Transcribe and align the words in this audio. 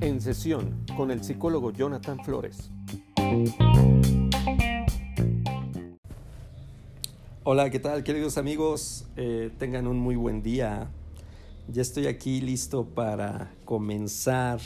En 0.00 0.20
sesión 0.20 0.84
con 0.96 1.10
el 1.10 1.24
psicólogo 1.24 1.72
Jonathan 1.72 2.18
Flores. 2.24 2.70
Hola, 7.44 7.70
¿qué 7.70 7.78
tal 7.78 8.04
queridos 8.04 8.36
amigos? 8.38 9.06
Eh, 9.16 9.50
tengan 9.58 9.86
un 9.86 9.98
muy 9.98 10.16
buen 10.16 10.42
día. 10.42 10.90
Ya 11.68 11.82
estoy 11.82 12.06
aquí 12.08 12.40
listo 12.40 12.84
para 12.84 13.54
comenzar 13.64 14.60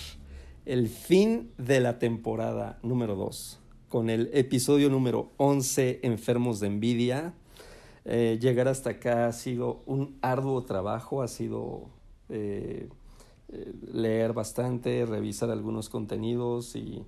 el 0.67 0.89
fin 0.89 1.53
de 1.59 1.81
la 1.81 1.99
temporada 1.99 2.79
número 2.83 3.15
2 3.15 3.61
con 3.89 4.09
el 4.09 4.31
episodio 4.33 4.89
número 4.89 5.33
11, 5.37 6.01
Enfermos 6.03 6.61
de 6.61 6.69
Envidia. 6.69 7.35
Eh, 8.05 8.39
llegar 8.41 8.69
hasta 8.69 8.91
acá 8.91 9.27
ha 9.27 9.33
sido 9.33 9.83
un 9.85 10.17
arduo 10.23 10.63
trabajo, 10.63 11.23
ha 11.23 11.29
sido 11.29 11.91
eh, 12.31 12.89
eh, 13.49 13.73
leer 13.93 14.33
bastante, 14.33 15.05
revisar 15.07 15.51
algunos 15.51 15.89
contenidos 15.89 16.77
y 16.77 17.05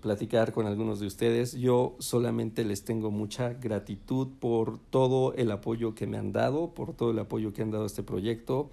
platicar 0.00 0.52
con 0.52 0.66
algunos 0.66 1.00
de 1.00 1.06
ustedes. 1.06 1.52
Yo 1.52 1.96
solamente 1.98 2.64
les 2.64 2.84
tengo 2.84 3.10
mucha 3.10 3.54
gratitud 3.54 4.28
por 4.40 4.78
todo 4.78 5.34
el 5.34 5.50
apoyo 5.50 5.94
que 5.94 6.06
me 6.06 6.16
han 6.16 6.32
dado, 6.32 6.72
por 6.72 6.94
todo 6.94 7.10
el 7.10 7.18
apoyo 7.18 7.52
que 7.52 7.62
han 7.62 7.70
dado 7.70 7.84
a 7.84 7.86
este 7.86 8.02
proyecto, 8.02 8.70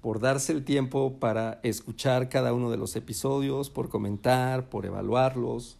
por 0.00 0.20
darse 0.20 0.52
el 0.52 0.64
tiempo 0.64 1.14
para 1.18 1.60
escuchar 1.62 2.28
cada 2.28 2.52
uno 2.52 2.70
de 2.70 2.76
los 2.76 2.94
episodios, 2.94 3.70
por 3.70 3.88
comentar, 3.88 4.68
por 4.68 4.86
evaluarlos 4.86 5.78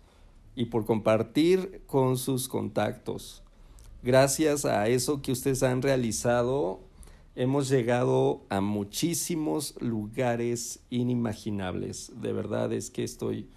y 0.57 0.67
por 0.67 0.87
compartir 0.87 1.83
con 1.87 2.17
sus 2.17 2.49
contactos. 2.49 3.43
Gracias 4.03 4.65
a 4.65 4.89
eso 4.89 5.23
que 5.23 5.33
ustedes 5.33 5.63
han 5.63 5.83
realizado, 5.83 6.81
hemos 7.37 7.69
llegado 7.69 8.43
a 8.49 8.61
muchísimos 8.61 9.75
lugares 9.81 10.81
inimaginables. 10.91 12.13
De 12.21 12.33
verdad 12.33 12.73
es 12.73 12.91
que 12.91 13.05
estoy 13.05 13.49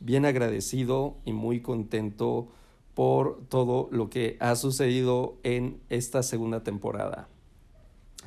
bien 0.00 0.24
agradecido 0.24 1.16
y 1.24 1.32
muy 1.32 1.60
contento 1.60 2.48
por 2.94 3.42
todo 3.48 3.88
lo 3.92 4.10
que 4.10 4.36
ha 4.40 4.56
sucedido 4.56 5.38
en 5.42 5.80
esta 5.88 6.22
segunda 6.22 6.62
temporada. 6.62 7.28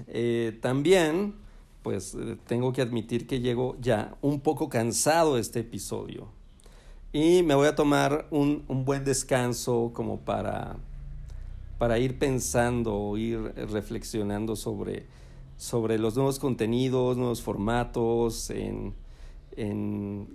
Eh, 0.07 0.57
también, 0.61 1.35
pues 1.81 2.15
eh, 2.15 2.37
tengo 2.47 2.73
que 2.73 2.81
admitir 2.81 3.27
que 3.27 3.39
llego 3.39 3.75
ya 3.79 4.17
un 4.21 4.39
poco 4.39 4.69
cansado 4.69 5.35
de 5.35 5.41
este 5.41 5.59
episodio 5.59 6.27
y 7.13 7.43
me 7.43 7.53
voy 7.53 7.67
a 7.67 7.75
tomar 7.75 8.25
un, 8.31 8.65
buen 8.67 9.05
descanso 9.05 9.91
como 9.93 10.21
para, 10.21 10.77
para 11.77 11.99
ir 11.99 12.17
pensando, 12.19 13.17
ir 13.17 13.39
reflexionando 13.55 14.55
sobre, 14.55 15.05
sobre 15.57 15.97
los 15.97 16.15
nuevos 16.15 16.39
contenidos, 16.39 17.17
nuevos 17.17 17.41
formatos, 17.41 18.49
en, 18.49 18.93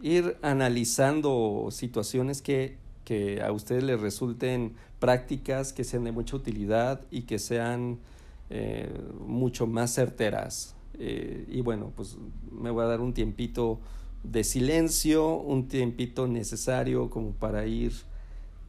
ir 0.03 0.37
analizando 0.43 1.69
situaciones 1.71 2.41
que, 2.41 2.77
que, 3.05 3.43
a 3.43 3.51
ustedes 3.51 3.83
les 3.83 4.01
resulten 4.01 4.75
prácticas, 5.01 5.73
que 5.73 5.85
sean 5.85 6.05
de 6.05 6.13
mucha 6.13 6.37
utilidad 6.37 7.01
y 7.11 7.23
que 7.23 7.39
sean 7.39 7.99
eh, 8.51 8.91
mucho 9.27 9.67
más 9.67 9.93
certeras. 9.93 10.77
Eh, 10.99 11.47
y 11.49 11.61
bueno, 11.61 11.93
pues 11.95 12.17
me 12.51 12.71
voy 12.71 12.85
a 12.85 12.89
dar 12.89 13.01
un 13.01 13.13
tiempito 13.13 13.81
de 14.25 14.45
silencio, 14.45 15.37
un 15.37 15.69
tiempito 15.69 16.27
necesario 16.27 17.11
como 17.11 17.33
para 17.33 17.67
ir 17.67 17.93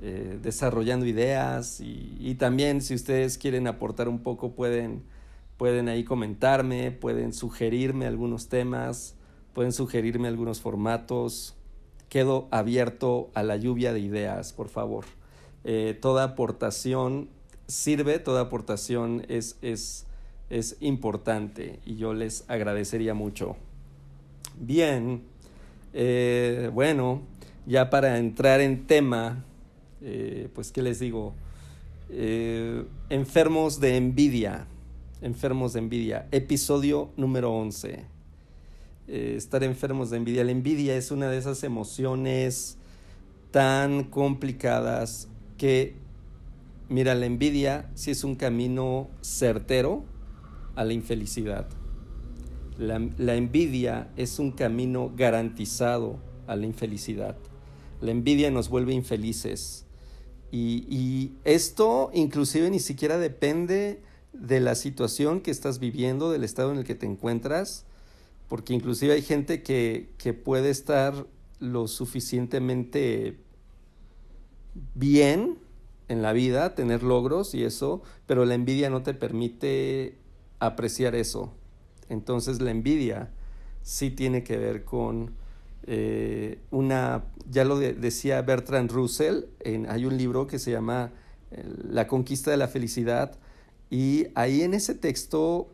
eh, 0.02 0.40
desarrollando 0.42 1.06
ideas 1.06 1.82
y, 1.82 2.36
también 2.36 2.82
si 2.82 2.94
ustedes 2.96 3.38
quieren 3.38 3.68
aportar 3.68 4.08
un 4.08 4.20
poco 4.20 4.52
pueden, 4.52 5.04
pueden 5.58 5.90
ahí 5.90 6.06
comentarme, 6.06 6.92
pueden 6.92 7.34
sugerirme 7.34 8.06
algunos 8.06 8.48
temas, 8.48 9.16
pueden 9.54 9.74
sugerirme 9.74 10.30
algunos 10.30 10.62
formatos. 10.62 11.56
Quedo 12.08 12.48
abierto 12.50 13.30
a 13.34 13.44
la 13.44 13.58
lluvia 13.58 13.92
de 13.92 14.00
ideas, 14.00 14.54
por 14.54 14.70
favor. 14.70 15.04
Eh, 15.66 15.98
toda 16.00 16.24
aportación 16.24 17.28
sirve, 17.68 18.20
toda 18.20 18.44
aportación 18.44 19.26
es, 19.28 19.58
es, 19.62 20.06
es 20.50 20.78
importante 20.80 21.82
y 21.86 21.98
yo 21.98 22.14
les 22.14 22.46
agradecería 22.48 23.14
mucho. 23.14 23.58
Bien, 24.58 25.24
eh, 25.94 26.72
bueno, 26.74 27.22
ya 27.66 27.90
para 27.90 28.18
entrar 28.18 28.62
en 28.62 28.88
tema, 28.88 29.44
eh, 30.02 30.50
pues, 30.54 30.72
¿qué 30.72 30.82
les 30.82 31.00
digo? 31.00 31.34
Eh, 32.10 32.86
enfermos 33.10 33.80
de 33.80 33.98
envidia, 33.98 34.68
enfermos 35.22 35.74
de 35.74 35.80
envidia, 35.80 36.28
episodio 36.32 37.12
número 37.18 37.54
11. 37.54 38.06
estar 39.08 39.64
enfermos 39.64 40.10
de 40.10 40.18
envidia. 40.18 40.44
La 40.44 40.52
envidia 40.52 40.96
es 40.96 41.12
una 41.12 41.30
de 41.30 41.38
esas 41.38 41.64
emociones 41.64 42.78
tan 43.52 44.04
complicadas 44.04 45.28
que, 45.58 45.96
mira, 46.90 47.16
la 47.16 47.26
envidia 47.26 47.90
sí 47.96 48.12
es 48.12 48.24
un 48.24 48.36
camino 48.36 49.10
certero 49.22 50.04
a 50.76 50.84
la 50.86 50.94
infelicidad. 50.94 51.68
La, 52.78 53.36
envidia 53.36 54.10
es 54.16 54.40
un 54.40 54.54
camino 54.54 55.12
garantizado 55.14 56.18
a 56.48 56.56
la 56.56 56.66
infelicidad. 56.66 57.36
La 58.00 58.12
envidia 58.12 58.50
nos 58.52 58.70
vuelve 58.70 58.94
infelices. 58.94 59.86
Y, 60.52 61.34
esto 61.44 62.10
inclusive 62.14 62.70
ni 62.70 62.80
siquiera 62.80 63.18
depende 63.18 64.02
de 64.34 64.60
la 64.60 64.76
situación 64.76 65.42
que 65.42 65.52
estás 65.52 65.80
viviendo, 65.80 66.32
del 66.32 66.44
estado 66.44 66.72
en 66.72 66.80
el 66.80 66.84
que 66.84 66.96
te 66.96 67.06
encuentras, 67.06 67.86
porque 68.48 68.74
inclusive 68.74 69.14
hay 69.14 69.22
gente 69.22 69.62
que, 69.62 70.10
que 70.18 70.34
puede 70.34 70.70
estar 70.70 71.28
lo 71.60 71.88
suficientemente 71.88 73.38
bien 74.96 75.58
en 76.08 76.22
la 76.22 76.34
vida, 76.34 76.74
tener 76.74 77.04
logros 77.04 77.54
y 77.54 77.64
eso, 77.64 78.02
pero 78.26 78.46
la 78.46 78.56
envidia 78.56 78.90
no 78.90 79.04
te 79.04 79.14
permite 79.14 80.18
apreciar 80.60 81.16
eso. 81.16 81.54
Entonces 82.10 82.62
la 82.62 82.72
envidia 82.72 83.32
sí 83.84 84.10
tiene 84.10 84.44
que 84.44 84.58
ver 84.58 84.84
con 84.84 85.32
eh, 85.92 86.60
una, 86.70 87.24
ya 87.50 87.66
lo 87.66 87.80
decía 87.80 88.44
Bertrand 88.44 88.92
Russell, 88.92 89.46
hay 89.66 90.06
un 90.06 90.20
libro 90.20 90.46
que 90.46 90.60
se 90.60 90.70
llama 90.70 91.12
eh, 91.50 91.64
La 91.90 92.06
conquista 92.06 92.52
de 92.52 92.58
la 92.58 92.68
felicidad 92.68 93.32
y 93.90 94.28
ahí 94.36 94.62
en 94.62 94.76
ese 94.76 94.94
texto 94.94 95.74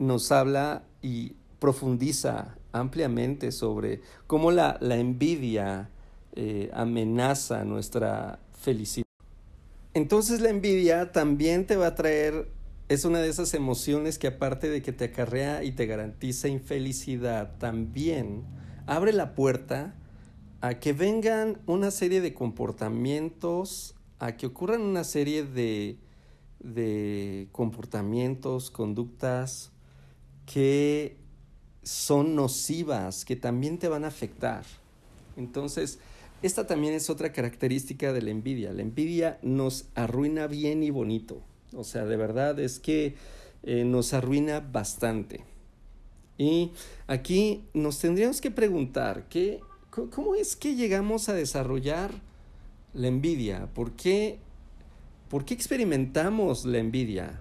nos 0.00 0.32
habla 0.32 0.82
y 1.02 1.36
profundiza 1.60 2.56
ampliamente 2.72 3.52
sobre 3.52 4.00
cómo 4.26 4.50
la, 4.50 4.76
envidia 4.80 5.88
eh, 6.34 6.68
amenaza 6.74 7.64
nuestra 7.64 8.40
felicidad. 8.60 9.06
Entonces 9.92 10.40
la 10.40 10.50
envidia 10.50 11.12
también 11.12 11.64
te 11.64 11.76
va 11.76 11.86
a 11.86 11.94
traer 11.94 12.50
es 12.88 13.04
una 13.04 13.20
de 13.20 13.28
esas 13.28 13.54
emociones 13.54 14.18
que 14.18 14.26
aparte 14.26 14.68
de 14.68 14.82
que 14.82 14.92
te 14.92 15.04
acarrea 15.04 15.62
y 15.62 15.70
te 15.70 15.86
garantiza 15.86 16.48
infelicidad, 16.48 17.56
también 17.58 18.42
abre 18.86 19.12
la 19.12 19.34
puerta 19.34 19.94
a 20.60 20.78
que 20.80 20.92
vengan 20.92 21.60
una 21.66 21.90
serie 21.90 22.20
de 22.20 22.34
comportamientos, 22.34 23.94
a 24.18 24.36
que 24.36 24.46
ocurran 24.46 24.80
una 24.80 25.04
serie 25.04 25.44
de, 25.44 25.98
de 26.60 27.48
comportamientos, 27.52 28.70
conductas 28.70 29.72
que 30.46 31.16
son 31.82 32.34
nocivas, 32.34 33.24
que 33.24 33.36
también 33.36 33.78
te 33.78 33.88
van 33.88 34.04
a 34.04 34.08
afectar. 34.08 34.64
Entonces, 35.36 35.98
esta 36.42 36.66
también 36.66 36.94
es 36.94 37.10
otra 37.10 37.32
característica 37.32 38.12
de 38.12 38.22
la 38.22 38.30
envidia. 38.30 38.72
La 38.72 38.82
envidia 38.82 39.38
nos 39.42 39.86
arruina 39.94 40.46
bien 40.46 40.82
y 40.82 40.90
bonito. 40.90 41.42
O 41.74 41.84
sea, 41.84 42.04
de 42.04 42.16
verdad 42.16 42.58
es 42.60 42.78
que 42.78 43.14
eh, 43.62 43.84
nos 43.84 44.12
arruina 44.12 44.60
bastante. 44.60 45.42
Y 46.36 46.72
aquí 47.06 47.64
nos 47.74 47.98
tendríamos 47.98 48.40
que 48.40 48.50
preguntar, 48.50 49.28
¿qué, 49.28 49.60
¿cómo 49.90 50.34
es 50.34 50.56
que 50.56 50.74
llegamos 50.74 51.28
a 51.28 51.34
desarrollar 51.34 52.10
la 52.92 53.08
envidia? 53.08 53.68
¿Por 53.72 53.92
qué, 53.92 54.38
por 55.28 55.44
qué 55.44 55.54
experimentamos 55.54 56.64
la 56.64 56.78
envidia? 56.78 57.40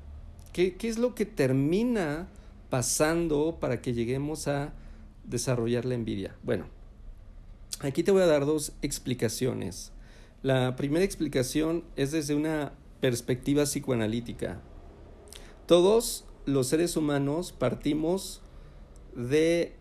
¿Qué, 0.52 0.76
¿Qué 0.76 0.90
es 0.90 1.00
lo 1.00 1.16
que 1.16 1.26
termina 1.26 2.28
pasando 2.70 3.58
para 3.60 3.82
que 3.82 3.94
lleguemos 3.94 4.48
a 4.48 4.74
desarrollar 5.24 5.86
la 5.86 5.96
envidia? 5.96 6.36
Bueno, 6.44 6.66
aquí 7.80 8.04
te 8.04 8.12
voy 8.12 8.22
a 8.22 8.28
dar 8.28 8.46
dos 8.46 8.74
explicaciones. 8.84 9.92
La 10.44 10.76
primera 10.76 11.06
explicación 11.06 11.84
es 11.96 12.12
desde 12.12 12.36
una 12.36 12.74
perspectiva 13.02 13.64
psicoanalítica. 13.64 14.62
Todos 15.66 16.26
los 16.46 16.68
seres 16.68 16.96
humanos 16.96 17.52
partimos 17.52 18.43
de 19.16 19.76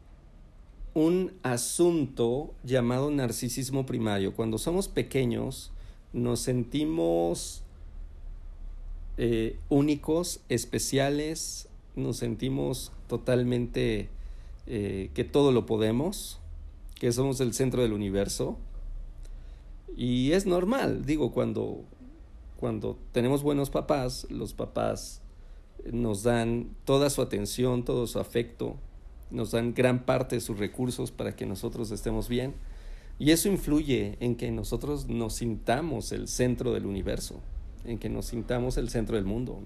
un 0.94 1.32
asunto 1.42 2.52
llamado 2.64 3.10
narcisismo 3.10 3.86
primario. 3.86 4.34
Cuando 4.34 4.58
somos 4.58 4.88
pequeños 4.88 5.72
nos 6.12 6.40
sentimos 6.40 7.62
eh, 9.16 9.58
únicos, 9.68 10.40
especiales, 10.48 11.68
nos 11.96 12.18
sentimos 12.18 12.92
totalmente 13.08 14.08
eh, 14.66 15.10
que 15.14 15.24
todo 15.24 15.52
lo 15.52 15.66
podemos, 15.66 16.40
que 16.98 17.12
somos 17.12 17.40
el 17.40 17.54
centro 17.54 17.82
del 17.82 17.92
universo. 17.92 18.58
Y 19.96 20.32
es 20.32 20.46
normal, 20.46 21.04
digo, 21.04 21.32
cuando, 21.32 21.82
cuando 22.58 22.98
tenemos 23.12 23.42
buenos 23.42 23.70
papás, 23.70 24.26
los 24.30 24.52
papás 24.52 25.20
nos 25.90 26.22
dan 26.22 26.70
toda 26.84 27.10
su 27.10 27.22
atención, 27.22 27.84
todo 27.84 28.06
su 28.06 28.18
afecto, 28.18 28.76
nos 29.32 29.50
dan 29.50 29.74
gran 29.74 30.04
parte 30.04 30.36
de 30.36 30.40
sus 30.40 30.58
recursos 30.58 31.10
para 31.10 31.34
que 31.34 31.46
nosotros 31.46 31.90
estemos 31.90 32.28
bien. 32.28 32.54
Y 33.18 33.30
eso 33.30 33.48
influye 33.48 34.16
en 34.20 34.36
que 34.36 34.50
nosotros 34.50 35.08
nos 35.08 35.34
sintamos 35.34 36.12
el 36.12 36.28
centro 36.28 36.72
del 36.72 36.86
universo, 36.86 37.40
en 37.84 37.98
que 37.98 38.08
nos 38.08 38.26
sintamos 38.26 38.76
el 38.76 38.88
centro 38.88 39.16
del 39.16 39.24
mundo. 39.24 39.60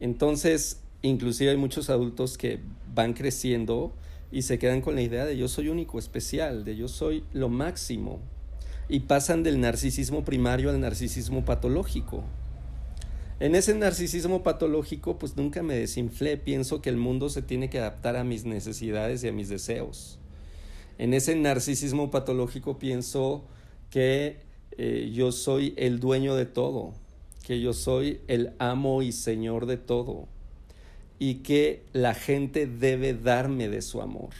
Entonces, 0.00 0.80
inclusive 1.02 1.50
hay 1.50 1.56
muchos 1.56 1.90
adultos 1.90 2.36
que 2.36 2.60
van 2.94 3.14
creciendo 3.14 3.92
y 4.30 4.42
se 4.42 4.58
quedan 4.58 4.80
con 4.80 4.94
la 4.94 5.02
idea 5.02 5.24
de 5.24 5.36
yo 5.36 5.48
soy 5.48 5.68
único, 5.68 5.98
especial, 5.98 6.64
de 6.64 6.76
yo 6.76 6.88
soy 6.88 7.24
lo 7.32 7.48
máximo. 7.48 8.20
Y 8.88 9.00
pasan 9.00 9.42
del 9.42 9.60
narcisismo 9.60 10.24
primario 10.24 10.70
al 10.70 10.80
narcisismo 10.80 11.44
patológico. 11.44 12.24
En 13.44 13.54
ese 13.54 13.74
narcisismo 13.74 14.42
patológico, 14.42 15.18
pues 15.18 15.36
nunca 15.36 15.62
me 15.62 15.74
desinflé, 15.74 16.38
pienso 16.38 16.80
que 16.80 16.88
el 16.88 16.96
mundo 16.96 17.28
se 17.28 17.42
tiene 17.42 17.68
que 17.68 17.78
adaptar 17.78 18.16
a 18.16 18.24
mis 18.24 18.46
necesidades 18.46 19.22
y 19.22 19.28
a 19.28 19.32
mis 19.32 19.50
deseos. 19.50 20.18
En 20.96 21.12
ese 21.12 21.36
narcisismo 21.36 22.10
patológico 22.10 22.78
pienso 22.78 23.44
que 23.90 24.38
eh, 24.78 25.10
yo 25.12 25.30
soy 25.30 25.74
el 25.76 26.00
dueño 26.00 26.36
de 26.36 26.46
todo, 26.46 26.94
que 27.46 27.60
yo 27.60 27.74
soy 27.74 28.22
el 28.28 28.54
amo 28.58 29.02
y 29.02 29.12
señor 29.12 29.66
de 29.66 29.76
todo 29.76 30.26
y 31.18 31.42
que 31.42 31.82
la 31.92 32.14
gente 32.14 32.66
debe 32.66 33.12
darme 33.12 33.68
de 33.68 33.82
su 33.82 34.00
amor 34.00 34.30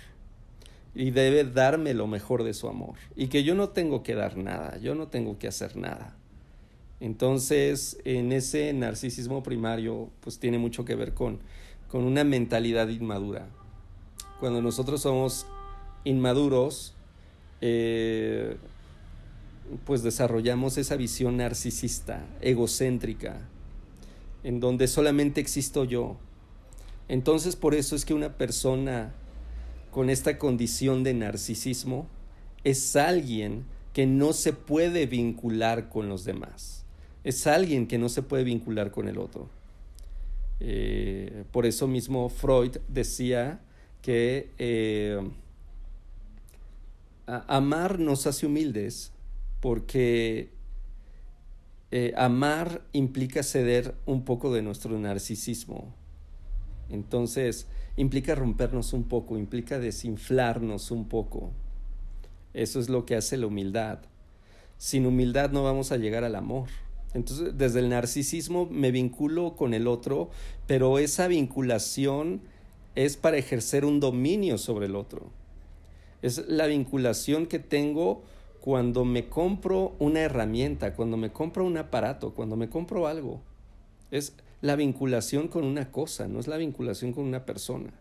y 0.94 1.10
debe 1.10 1.44
darme 1.44 1.92
lo 1.92 2.06
mejor 2.06 2.42
de 2.42 2.54
su 2.54 2.68
amor 2.68 2.94
y 3.16 3.26
que 3.26 3.44
yo 3.44 3.54
no 3.54 3.68
tengo 3.68 4.02
que 4.02 4.14
dar 4.14 4.38
nada, 4.38 4.78
yo 4.78 4.94
no 4.94 5.08
tengo 5.08 5.38
que 5.38 5.46
hacer 5.46 5.76
nada. 5.76 6.16
Entonces, 7.04 7.98
en 8.06 8.32
ese 8.32 8.72
narcisismo 8.72 9.42
primario, 9.42 10.08
pues 10.20 10.38
tiene 10.38 10.56
mucho 10.56 10.86
que 10.86 10.94
ver 10.94 11.12
con, 11.12 11.38
con 11.90 12.02
una 12.02 12.24
mentalidad 12.24 12.88
inmadura. 12.88 13.46
Cuando 14.40 14.62
nosotros 14.62 15.02
somos 15.02 15.44
inmaduros, 16.04 16.94
eh, 17.60 18.56
pues 19.84 20.02
desarrollamos 20.02 20.78
esa 20.78 20.96
visión 20.96 21.36
narcisista, 21.36 22.24
egocéntrica, 22.40 23.36
en 24.42 24.60
donde 24.60 24.88
solamente 24.88 25.42
existo 25.42 25.84
yo. 25.84 26.16
Entonces, 27.08 27.54
por 27.54 27.74
eso 27.74 27.96
es 27.96 28.06
que 28.06 28.14
una 28.14 28.38
persona 28.38 29.12
con 29.90 30.08
esta 30.08 30.38
condición 30.38 31.04
de 31.04 31.12
narcisismo 31.12 32.06
es 32.64 32.96
alguien 32.96 33.66
que 33.92 34.06
no 34.06 34.32
se 34.32 34.54
puede 34.54 35.04
vincular 35.04 35.90
con 35.90 36.08
los 36.08 36.24
demás 36.24 36.83
es 37.24 37.46
alguien 37.46 37.86
que 37.86 37.98
no 37.98 38.08
se 38.08 38.22
puede 38.22 38.44
vincular 38.44 38.90
con 38.90 39.08
el 39.08 39.18
otro. 39.18 39.48
Eh, 40.60 41.44
por 41.50 41.66
eso 41.66 41.88
mismo 41.88 42.28
Freud 42.28 42.76
decía 42.88 43.60
que 44.02 44.50
eh, 44.58 45.18
amar 47.26 47.98
nos 47.98 48.26
hace 48.26 48.46
humildes 48.46 49.12
porque 49.60 50.50
eh, 51.90 52.12
amar 52.16 52.82
implica 52.92 53.42
ceder 53.42 53.94
un 54.04 54.24
poco 54.24 54.52
de 54.52 54.62
nuestro 54.62 54.98
narcisismo. 54.98 55.94
Entonces, 56.90 57.66
implica 57.96 58.34
rompernos 58.34 58.92
un 58.92 59.04
poco, 59.04 59.38
implica 59.38 59.78
desinflarnos 59.78 60.90
un 60.90 61.08
poco. 61.08 61.50
Eso 62.52 62.78
es 62.78 62.88
lo 62.88 63.06
que 63.06 63.16
hace 63.16 63.38
la 63.38 63.46
humildad. 63.46 64.00
Sin 64.76 65.06
humildad 65.06 65.50
no 65.50 65.62
vamos 65.62 65.92
a 65.92 65.96
llegar 65.96 66.24
al 66.24 66.34
amor. 66.34 66.68
Entonces, 67.14 67.56
desde 67.56 67.78
el 67.78 67.88
narcisismo 67.88 68.66
me 68.66 68.90
vinculo 68.90 69.54
con 69.54 69.72
el 69.72 69.86
otro, 69.86 70.30
pero 70.66 70.98
esa 70.98 71.28
vinculación 71.28 72.42
es 72.96 73.16
para 73.16 73.38
ejercer 73.38 73.84
un 73.84 74.00
dominio 74.00 74.58
sobre 74.58 74.86
el 74.86 74.96
otro. 74.96 75.30
Es 76.22 76.48
la 76.48 76.66
vinculación 76.66 77.46
que 77.46 77.60
tengo 77.60 78.22
cuando 78.60 79.04
me 79.04 79.28
compro 79.28 79.94
una 79.98 80.20
herramienta, 80.20 80.94
cuando 80.94 81.16
me 81.16 81.30
compro 81.30 81.64
un 81.64 81.76
aparato, 81.76 82.34
cuando 82.34 82.56
me 82.56 82.68
compro 82.68 83.06
algo. 83.06 83.42
Es 84.10 84.34
la 84.60 84.74
vinculación 84.74 85.48
con 85.48 85.64
una 85.64 85.92
cosa, 85.92 86.26
no 86.26 86.40
es 86.40 86.48
la 86.48 86.56
vinculación 86.56 87.12
con 87.12 87.24
una 87.24 87.44
persona. 87.44 87.92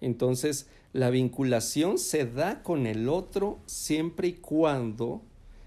Entonces, 0.00 0.68
la 0.92 1.10
vinculación 1.10 1.98
se 1.98 2.26
da 2.26 2.62
con 2.62 2.86
el 2.86 3.08
otro 3.08 3.58
siempre 3.66 4.28
y 4.28 4.32
cuando 4.34 5.22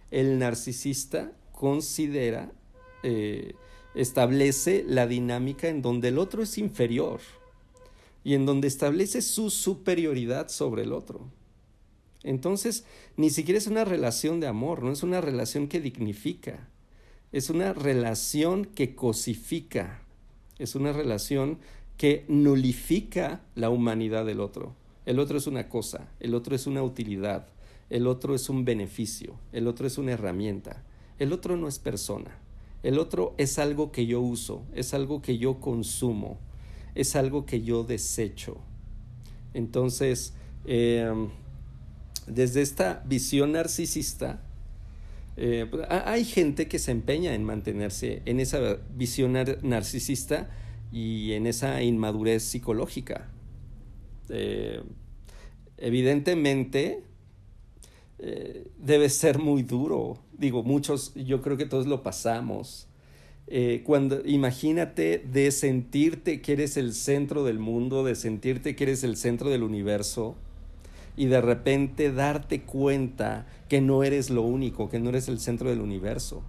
el 0.09 0.39
narcisista 0.39 1.33
considera 1.51 2.51
eh, 3.03 3.55
establece 3.95 4.85
la 4.87 5.07
dinámica 5.07 5.67
en 5.67 5.81
donde 5.81 6.09
el 6.09 6.17
otro 6.17 6.43
es 6.43 6.57
inferior 6.57 7.19
y 8.23 8.35
en 8.35 8.45
donde 8.45 8.67
establece 8.67 9.21
su 9.21 9.49
superioridad 9.49 10.49
sobre 10.49 10.83
el 10.83 10.93
otro. 10.93 11.27
Entonces, 12.23 12.85
ni 13.17 13.29
siquiera 13.29 13.57
es 13.57 13.67
una 13.67 13.83
relación 13.83 14.39
de 14.39 14.47
amor, 14.47 14.83
no 14.83 14.91
es 14.91 15.03
una 15.03 15.21
relación 15.21 15.67
que 15.67 15.81
dignifica, 15.81 16.69
es 17.31 17.49
una 17.49 17.73
relación 17.73 18.65
que 18.65 18.95
cosifica, 18.95 20.03
es 20.59 20.75
una 20.75 20.93
relación 20.93 21.57
que 21.97 22.25
nulifica 22.27 23.41
la 23.55 23.69
humanidad 23.69 24.25
del 24.25 24.39
otro. 24.39 24.75
El 25.05 25.19
otro 25.19 25.37
es 25.37 25.47
una 25.47 25.67
cosa, 25.67 26.09
el 26.19 26.35
otro 26.35 26.55
es 26.55 26.67
una 26.67 26.83
utilidad, 26.83 27.47
el 27.89 28.05
otro 28.05 28.35
es 28.35 28.49
un 28.49 28.65
beneficio, 28.65 29.35
el 29.51 29.67
otro 29.67 29.87
es 29.87 29.97
una 29.97 30.11
herramienta, 30.11 30.83
el 31.17 31.33
otro 31.33 31.57
no 31.57 31.67
es 31.67 31.79
persona. 31.79 32.37
El 32.83 32.97
otro 32.97 33.35
es 33.37 33.59
algo 33.59 33.91
que 33.91 34.05
yo 34.05 34.21
uso, 34.21 34.65
es 34.73 34.93
algo 34.93 35.21
que 35.21 35.37
yo 35.37 35.59
consumo, 35.59 36.39
es 36.95 37.15
algo 37.15 37.45
que 37.45 37.61
yo 37.61 37.83
desecho. 37.83 38.57
Entonces, 39.53 40.33
em, 40.65 41.29
desde 42.27 42.61
esta 42.61 43.03
visión 43.05 43.51
narcisista, 43.53 44.41
eh, 45.37 45.67
pues, 45.69 45.85
hay 45.89 46.25
gente 46.25 46.67
que 46.67 46.79
se 46.79 46.91
empeña 46.91 47.33
en 47.33 47.43
mantenerse 47.43 48.21
en 48.25 48.39
esa 48.39 48.77
visión 48.95 49.33
narcisista 49.61 50.49
y 50.91 51.33
en 51.33 51.47
esa 51.47 51.81
inmadurez 51.81 52.43
psicológica. 52.43 53.29
Eh, 54.29 54.81
evidentemente, 55.77 57.03
eh, 58.19 58.67
debe 58.77 59.09
ser 59.09 59.39
muy 59.39 59.63
duro. 59.63 60.19
Digo, 60.41 60.63
muchos, 60.63 61.13
yo 61.13 61.43
creo 61.43 61.55
que 61.55 61.67
todos 61.67 61.85
lo 61.85 62.01
pasamos. 62.01 62.87
Eh, 63.45 63.83
cuando 63.85 64.25
imagínate 64.25 65.19
de 65.19 65.51
sentirte 65.51 66.41
que 66.41 66.53
eres 66.53 66.77
el 66.77 66.95
centro 66.95 67.43
del 67.43 67.59
mundo, 67.59 68.03
de 68.03 68.15
sentirte 68.15 68.75
que 68.75 68.85
eres 68.85 69.03
el 69.03 69.17
centro 69.17 69.51
del 69.51 69.61
universo 69.61 70.35
y 71.15 71.27
de 71.27 71.41
repente 71.41 72.11
darte 72.11 72.63
cuenta 72.63 73.45
que 73.69 73.81
no 73.81 74.03
eres 74.03 74.31
lo 74.31 74.41
único, 74.41 74.89
que 74.89 74.99
no 74.99 75.09
eres 75.09 75.27
el 75.27 75.39
centro 75.39 75.69
del 75.69 75.79
universo, 75.79 76.41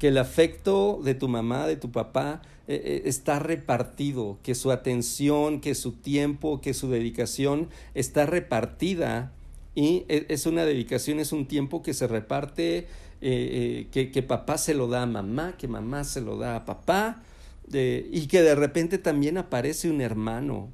que 0.00 0.08
el 0.08 0.18
afecto 0.18 1.00
de 1.04 1.14
tu 1.14 1.28
mamá, 1.28 1.68
de 1.68 1.76
tu 1.76 1.92
papá 1.92 2.42
eh, 2.66 3.02
está 3.04 3.38
repartido, 3.38 4.38
que 4.42 4.56
su 4.56 4.72
atención, 4.72 5.60
que 5.60 5.76
su 5.76 5.92
tiempo, 5.92 6.60
que 6.60 6.74
su 6.74 6.90
dedicación 6.90 7.68
está 7.94 8.26
repartida 8.26 9.32
y 9.74 10.04
e, 10.08 10.26
es 10.28 10.46
una 10.46 10.64
dedicación, 10.64 11.18
es 11.20 11.32
un 11.32 11.46
tiempo 11.46 11.82
que 11.82 11.94
se 11.94 12.06
reparte, 12.06 12.86
eh, 13.26 13.88
eh, 13.94 14.10
que, 14.10 14.22
papá 14.22 14.58
se 14.58 14.74
lo 14.74 14.86
da 14.86 15.00
a 15.00 15.06
mamá, 15.06 15.56
que 15.56 15.66
mamá 15.66 16.04
se 16.04 16.20
lo 16.20 16.36
da 16.36 16.56
a 16.56 16.66
papá, 16.66 17.22
y 17.72 18.26
que 18.26 18.42
de 18.42 18.54
repente 18.54 18.98
también 18.98 19.38
aparece 19.38 19.88
un 19.88 20.02
hermano 20.02 20.68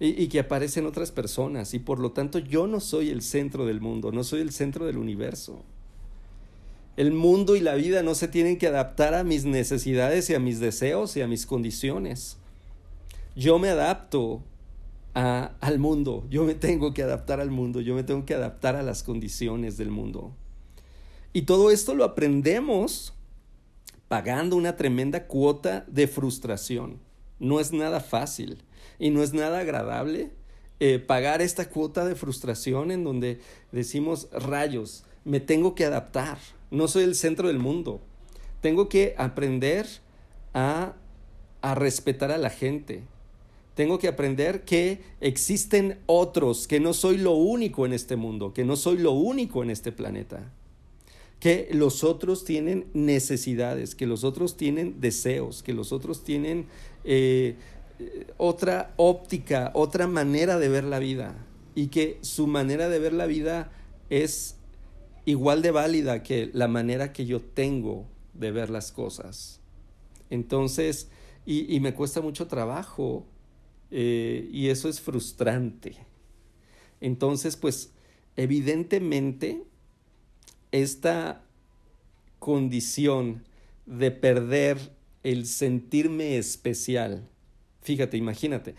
y, 0.00 0.28
que 0.28 0.40
aparecen 0.40 0.86
otras 0.86 1.12
personas, 1.12 1.74
y 1.74 1.78
por 1.78 1.98
lo 1.98 2.12
tanto 2.12 2.38
yo 2.38 2.66
no 2.66 2.80
soy 2.80 3.10
el 3.10 3.20
centro 3.20 3.66
del 3.66 3.82
mundo, 3.82 4.12
no 4.12 4.24
soy 4.24 4.40
el 4.40 4.50
centro 4.50 4.86
del 4.86 4.96
universo. 4.96 5.62
El 6.96 7.12
mundo 7.12 7.54
y 7.54 7.60
la 7.60 7.74
vida 7.74 8.02
no 8.02 8.14
se 8.14 8.28
tienen 8.28 8.56
que 8.56 8.68
adaptar 8.68 9.12
a 9.12 9.22
mis 9.22 9.44
necesidades 9.44 10.30
y 10.30 10.34
a 10.34 10.38
mis 10.38 10.58
deseos 10.58 11.18
y 11.18 11.20
a 11.20 11.28
mis 11.28 11.44
condiciones. 11.44 12.38
Yo 13.34 13.58
me 13.58 13.68
adapto 13.68 14.42
al 15.12 15.78
mundo, 15.78 16.24
yo 16.30 16.44
me 16.44 16.54
tengo 16.54 16.94
que 16.94 17.02
adaptar 17.02 17.40
al 17.40 17.50
mundo, 17.50 17.82
yo 17.82 17.94
me 17.94 18.04
tengo 18.04 18.24
que 18.24 18.32
adaptar 18.32 18.74
a 18.76 18.82
las 18.82 19.02
condiciones 19.02 19.76
del 19.76 19.90
mundo. 19.90 20.34
Y 21.36 21.42
todo 21.42 21.70
esto 21.70 21.94
lo 21.94 22.04
aprendemos 22.04 23.12
pagando 24.08 24.56
una 24.56 24.74
tremenda 24.76 25.26
cuota 25.26 25.84
de 25.86 26.08
frustración. 26.08 26.98
No 27.38 27.60
es 27.60 27.74
nada 27.74 28.00
fácil 28.00 28.62
y 28.98 29.10
no 29.10 29.22
es 29.22 29.34
nada 29.34 29.58
agradable 29.58 30.30
eh, 30.80 30.98
pagar 30.98 31.42
esta 31.42 31.68
cuota 31.68 32.06
de 32.06 32.14
frustración 32.14 32.90
en 32.90 33.04
donde 33.04 33.40
decimos 33.70 34.28
rayos, 34.32 35.04
me 35.26 35.38
tengo 35.38 35.74
que 35.74 35.84
adaptar, 35.84 36.38
no 36.70 36.88
soy 36.88 37.04
el 37.04 37.14
centro 37.14 37.48
del 37.48 37.58
mundo, 37.58 38.00
tengo 38.62 38.88
que 38.88 39.14
aprender 39.18 39.86
a, 40.54 40.94
a 41.60 41.74
respetar 41.74 42.32
a 42.32 42.38
la 42.38 42.48
gente, 42.48 43.02
Tengo 43.74 43.98
que 43.98 44.08
aprender 44.08 44.64
que 44.64 45.02
existen 45.20 45.98
otros, 46.06 46.66
que 46.66 46.80
no 46.80 46.94
soy 46.94 47.18
lo 47.18 47.32
único 47.32 47.84
en 47.84 47.92
este 47.92 48.16
mundo, 48.16 48.54
que 48.54 48.64
no 48.64 48.74
soy 48.74 48.96
lo 48.96 49.12
único 49.12 49.62
en 49.62 49.68
este 49.68 49.92
planeta. 49.92 50.50
Que 51.40 51.68
los 51.72 52.02
otros 52.02 52.44
tienen 52.44 52.86
necesidades, 52.94 53.94
que 53.94 54.06
los 54.06 54.24
otros 54.24 54.56
tienen 54.56 55.00
deseos, 55.00 55.62
que 55.62 55.74
los 55.74 55.92
otros 55.92 56.24
tienen 56.24 56.66
eh, 57.04 57.56
otra 58.36 58.94
óptica, 58.96 59.70
otra 59.74 60.06
manera 60.06 60.58
de 60.58 60.68
ver 60.68 60.84
la 60.84 60.98
vida. 60.98 61.36
Y 61.74 61.88
que 61.88 62.18
su 62.22 62.46
manera 62.46 62.88
de 62.88 62.98
ver 62.98 63.12
la 63.12 63.26
vida 63.26 63.70
es 64.08 64.56
igual 65.26 65.60
de 65.60 65.72
válida 65.72 66.22
que 66.22 66.50
la 66.54 66.68
manera 66.68 67.12
que 67.12 67.26
yo 67.26 67.40
tengo 67.40 68.06
de 68.32 68.50
ver 68.52 68.70
las 68.70 68.92
cosas. 68.92 69.60
Entonces, 70.30 71.08
y, 71.44 71.78
me 71.80 71.94
cuesta 71.94 72.20
mucho 72.20 72.48
trabajo 72.48 73.24
eh, 73.90 74.48
y 74.50 74.68
eso 74.68 74.88
es 74.88 75.00
frustrante. 75.00 75.96
Entonces, 77.00 77.56
pues, 77.56 77.92
evidentemente, 78.36 79.62
esta 80.72 81.42
condición 82.38 83.44
de 83.86 84.10
perder 84.10 84.78
el 85.22 85.46
sentirme 85.46 86.38
especial, 86.38 87.28
fíjate, 87.82 88.16
imagínate, 88.16 88.74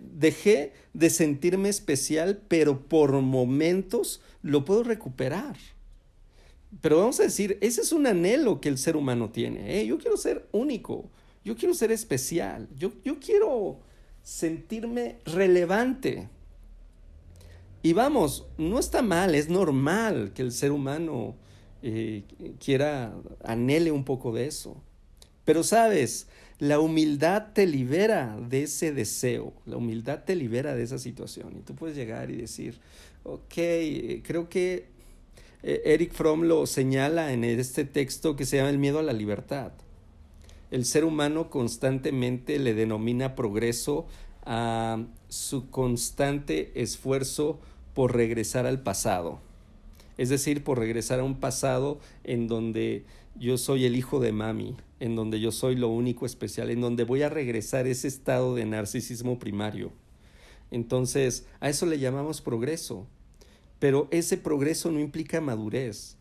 dejé 0.00 0.72
de 0.92 1.10
sentirme 1.10 1.68
especial, 1.68 2.42
pero 2.48 2.88
por 2.88 3.12
momentos 3.20 4.20
lo 4.42 4.64
puedo 4.64 4.82
recuperar. 4.82 5.56
Pero 6.80 6.98
vamos 6.98 7.20
a 7.20 7.24
decir, 7.24 7.58
ese 7.60 7.80
es 7.80 7.92
un 7.92 8.06
anhelo 8.06 8.60
que 8.60 8.68
el 8.68 8.78
ser 8.78 8.96
humano 8.96 9.30
tiene. 9.30 9.80
¿eh? 9.80 9.86
Yo 9.86 9.98
quiero 9.98 10.16
ser 10.16 10.48
único, 10.52 11.10
yo 11.44 11.56
quiero 11.56 11.74
ser 11.74 11.92
especial, 11.92 12.68
yo, 12.76 12.92
yo 13.04 13.20
quiero 13.20 13.80
sentirme 14.22 15.18
relevante. 15.24 16.28
Y 17.84 17.92
vamos, 17.92 18.46
no 18.56 18.78
está 18.78 19.02
mal, 19.02 19.34
es 19.34 19.50
normal 19.50 20.32
que 20.34 20.40
el 20.40 20.52
ser 20.52 20.72
humano 20.72 21.36
eh, 21.82 22.22
quiera, 22.58 23.14
anhele 23.44 23.92
un 23.92 24.04
poco 24.04 24.32
de 24.32 24.46
eso. 24.46 24.80
Pero 25.44 25.62
sabes, 25.62 26.26
la 26.58 26.80
humildad 26.80 27.48
te 27.52 27.66
libera 27.66 28.38
de 28.40 28.62
ese 28.62 28.90
deseo, 28.90 29.52
la 29.66 29.76
humildad 29.76 30.24
te 30.24 30.34
libera 30.34 30.74
de 30.74 30.82
esa 30.82 30.98
situación. 30.98 31.58
Y 31.58 31.60
tú 31.60 31.74
puedes 31.74 31.94
llegar 31.94 32.30
y 32.30 32.36
decir, 32.36 32.80
ok, 33.22 33.52
creo 34.22 34.48
que 34.48 34.86
eh, 35.62 35.82
Eric 35.84 36.14
Fromm 36.14 36.44
lo 36.44 36.64
señala 36.64 37.34
en 37.34 37.44
este 37.44 37.84
texto 37.84 38.34
que 38.34 38.46
se 38.46 38.56
llama 38.56 38.70
el 38.70 38.78
miedo 38.78 38.98
a 38.98 39.02
la 39.02 39.12
libertad. 39.12 39.72
El 40.70 40.86
ser 40.86 41.04
humano 41.04 41.50
constantemente 41.50 42.58
le 42.58 42.72
denomina 42.72 43.34
progreso 43.34 44.06
a 44.46 45.04
su 45.28 45.68
constante 45.68 46.72
esfuerzo 46.80 47.60
por 47.94 48.14
regresar 48.14 48.66
al 48.66 48.82
pasado. 48.82 49.40
Es 50.18 50.28
decir, 50.28 50.62
por 50.62 50.78
regresar 50.78 51.20
a 51.20 51.24
un 51.24 51.40
pasado 51.40 51.98
en 52.22 52.46
donde 52.46 53.04
yo 53.36 53.58
soy 53.58 53.84
el 53.84 53.96
hijo 53.96 54.20
de 54.20 54.32
mami, 54.32 54.76
en 55.00 55.16
donde 55.16 55.40
yo 55.40 55.50
soy 55.50 55.74
lo 55.74 55.88
único 55.88 56.26
especial, 56.26 56.70
en 56.70 56.80
donde 56.80 57.04
voy 57.04 57.22
a 57.22 57.28
regresar 57.28 57.86
ese 57.86 58.08
estado 58.08 58.54
de 58.54 58.64
narcisismo 58.64 59.38
primario. 59.38 59.92
Entonces, 60.70 61.46
a 61.60 61.68
eso 61.68 61.86
le 61.86 61.98
llamamos 61.98 62.40
progreso. 62.40 63.06
Pero 63.78 64.08
ese 64.10 64.36
progreso 64.36 64.90
no 64.90 65.00
implica 65.00 65.40
madurez. 65.40 66.16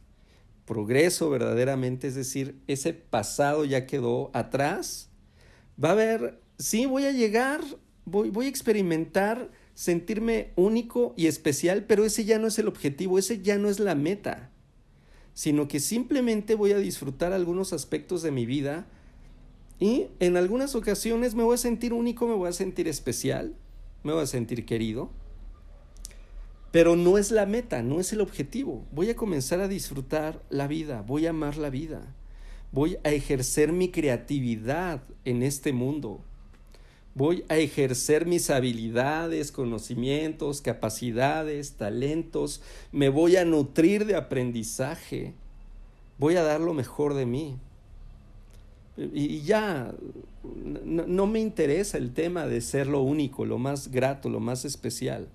Progreso 0.65 1.29
verdaderamente, 1.29 2.07
es 2.07 2.15
decir, 2.15 2.59
ese 2.67 2.93
pasado 2.93 3.63
ya 3.63 3.85
quedó 3.85 4.31
atrás. 4.33 5.09
Va 5.81 5.89
a 5.89 5.91
haber, 5.93 6.41
sí, 6.57 6.85
voy 6.85 7.05
a 7.05 7.11
llegar, 7.11 7.61
voy, 8.05 8.29
voy 8.29 8.47
a 8.47 8.49
experimentar 8.49 9.51
sentirme 9.73 10.51
único 10.55 11.13
y 11.17 11.27
especial, 11.27 11.85
pero 11.85 12.05
ese 12.05 12.25
ya 12.25 12.39
no 12.39 12.47
es 12.47 12.59
el 12.59 12.67
objetivo, 12.67 13.17
ese 13.17 13.41
ya 13.41 13.57
no 13.57 13.69
es 13.69 13.79
la 13.79 13.95
meta, 13.95 14.51
sino 15.33 15.67
que 15.67 15.79
simplemente 15.79 16.55
voy 16.55 16.71
a 16.71 16.77
disfrutar 16.77 17.33
algunos 17.33 17.73
aspectos 17.73 18.21
de 18.21 18.31
mi 18.31 18.45
vida 18.45 18.85
y 19.79 20.07
en 20.19 20.37
algunas 20.37 20.75
ocasiones 20.75 21.35
me 21.35 21.43
voy 21.43 21.55
a 21.55 21.57
sentir 21.57 21.93
único, 21.93 22.27
me 22.27 22.35
voy 22.35 22.49
a 22.49 22.53
sentir 22.53 22.87
especial, 22.87 23.55
me 24.03 24.13
voy 24.13 24.23
a 24.23 24.27
sentir 24.27 24.65
querido 24.65 25.09
pero 26.73 26.95
no 26.95 27.19
es 27.19 27.29
la 27.29 27.45
meta, 27.45 27.83
no 27.83 27.99
es 27.99 28.13
el 28.13 28.21
objetivo. 28.21 28.83
Voy 28.91 29.07
a 29.11 29.15
comenzar 29.15 29.61
a 29.61 29.67
disfrutar 29.67 30.41
la 30.49 30.65
vida, 30.65 31.03
voy 31.03 31.27
a 31.27 31.29
amar 31.29 31.55
la 31.55 31.69
vida, 31.69 32.15
voy 32.71 32.97
a 33.03 33.11
ejercer 33.11 33.71
mi 33.71 33.91
creatividad 33.91 35.03
en 35.23 35.43
este 35.43 35.71
mundo. 35.71 36.25
Voy 37.15 37.45
a 37.47 37.57
ejercer 37.57 38.25
mis 38.25 38.49
habilidades, 38.49 39.51
conocimientos, 39.51 40.61
capacidades, 40.61 41.73
talentos. 41.73 42.61
Me 42.91 43.09
voy 43.09 43.35
a 43.35 43.45
nutrir 43.45 44.05
de 44.05 44.15
aprendizaje. 44.15 45.33
Voy 46.17 46.37
a 46.37 46.43
dar 46.43 46.59
lo 46.59 46.73
mejor 46.73 47.13
de 47.13 47.27
mí. 47.27 47.57
Y 48.97 49.41
ya 49.41 49.93
no, 50.85 51.27
me 51.27 51.39
interesa 51.39 51.97
el 51.97 52.13
tema 52.13 52.47
de 52.47 52.61
ser 52.61 52.87
lo 52.87 53.01
único, 53.01 53.45
lo 53.45 53.59
más 53.59 53.91
grato, 53.91 54.29
lo 54.29 54.39
más 54.39 54.65
especial. 54.65 55.27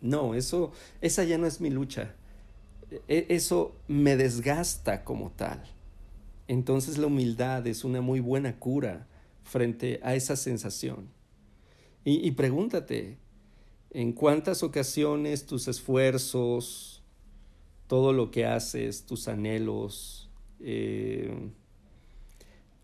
No, 0.00 0.34
eso, 0.34 0.72
esa 1.02 1.24
ya 1.24 1.36
no 1.36 1.46
es 1.46 1.60
mi 1.60 1.68
lucha. 1.68 2.14
E, 3.06 3.26
eso 3.28 3.74
me 3.86 4.16
desgasta 4.16 5.04
como 5.04 5.30
tal. 5.30 5.62
Entonces 6.48 6.96
la 6.96 7.06
humildad 7.06 7.66
es 7.66 7.84
una 7.84 8.00
muy 8.00 8.20
buena 8.20 8.58
cura 8.58 9.06
frente 9.42 10.00
a 10.02 10.14
esa 10.14 10.36
sensación. 10.36 11.08
Y, 12.02 12.30
pregúntate, 12.30 13.18
¿en 13.90 14.12
cuántas 14.12 14.62
ocasiones 14.62 15.44
tus 15.44 15.68
esfuerzos, 15.68 17.02
todo 17.88 18.14
lo 18.14 18.30
que 18.30 18.46
haces, 18.46 19.04
tus 19.04 19.28
anhelos, 19.28 20.30
eh, 20.60 21.50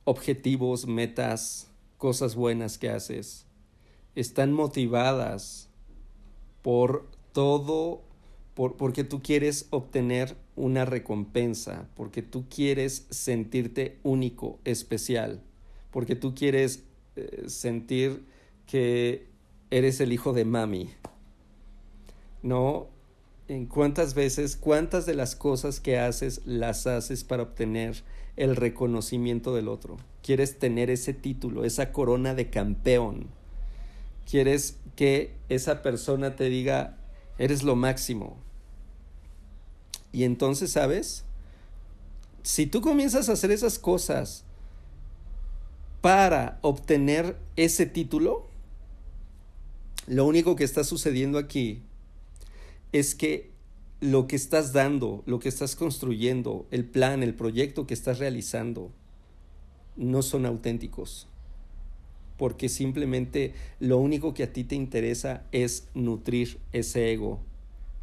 objetivos, 0.05 0.87
metas, 0.87 1.71
cosas 1.97 2.35
buenas 2.35 2.77
que 2.77 2.91
haces, 2.91 3.47
están 4.15 4.53
motivadas 4.53 5.71
por 6.61 7.09
todo, 7.33 8.03
por, 8.55 8.77
porque 8.77 9.03
tú 9.03 9.23
quieres 9.23 9.67
obtener 9.71 10.37
una 10.57 10.85
recompensa, 10.85 11.89
porque 11.95 12.23
tú 12.23 12.45
quieres 12.49 13.07
sentirte 13.11 13.99
único, 14.03 14.59
especial, 14.65 15.43
porque 15.97 16.15
tú 16.15 16.35
quieres 16.35 16.83
eh, 17.17 17.45
sentir 17.47 18.23
que 18.67 19.29
eres 19.71 19.99
el 20.03 20.13
hijo 20.13 20.35
de 20.35 20.45
mami. 20.45 20.91
¿No? 22.43 22.89
¿En 23.49 23.65
cuántas 23.65 24.13
veces, 24.13 24.59
cuántas 24.59 25.07
de 25.07 25.15
las 25.15 25.37
cosas 25.37 25.81
que 25.81 25.99
haces 25.99 26.43
las 26.45 26.87
haces 26.87 27.25
para 27.25 27.45
obtener 27.45 28.03
el 28.37 28.57
reconocimiento 28.57 29.55
del 29.55 29.69
otro? 29.69 29.97
Quieres 30.23 30.59
tener 30.59 30.91
ese 30.91 31.15
título, 31.15 31.65
esa 31.65 31.93
corona 31.93 32.35
de 32.35 32.51
campeón 32.51 33.29
quieres 34.31 34.77
que 34.97 35.35
esa 35.49 35.81
persona 35.81 36.37
te 36.37 36.51
diga, 36.51 36.99
eres 37.39 37.63
lo 37.63 37.75
máximo. 37.75 38.37
Y 40.13 40.25
entonces, 40.25 40.73
¿sabes? 40.73 41.25
Si 42.43 42.67
tú 42.67 42.83
comienzas 42.83 43.31
a 43.31 43.33
hacer 43.33 43.51
esas 43.51 43.79
cosas 43.79 44.46
para 46.07 46.61
obtener 46.63 47.37
ese 47.57 47.85
título, 47.85 48.47
lo 50.07 50.25
único 50.25 50.55
que 50.55 50.63
está 50.63 50.85
sucediendo 50.85 51.37
aquí 51.37 51.83
es 52.93 53.17
que 53.17 53.51
lo 54.01 54.29
que 54.29 54.37
estás 54.37 54.73
dando, 54.73 55.25
lo 55.27 55.41
que 55.41 55.49
estás 55.49 55.75
construyendo, 55.75 56.69
el 56.71 56.85
plan, 56.85 57.25
el 57.25 57.35
proyecto 57.35 57.89
que 57.89 57.95
estás 57.95 58.21
realizando, 58.21 58.93
no 59.97 60.23
son 60.23 60.47
auténticos 60.47 61.27
porque 62.37 62.69
simplemente 62.69 63.55
lo 63.81 63.99
único 63.99 64.33
que 64.33 64.45
a 64.45 64.53
ti 64.53 64.63
te 64.63 64.77
interesa 64.77 65.43
es 65.51 65.89
nutrir 65.93 66.59
ese 66.73 67.13
ego. 67.13 67.41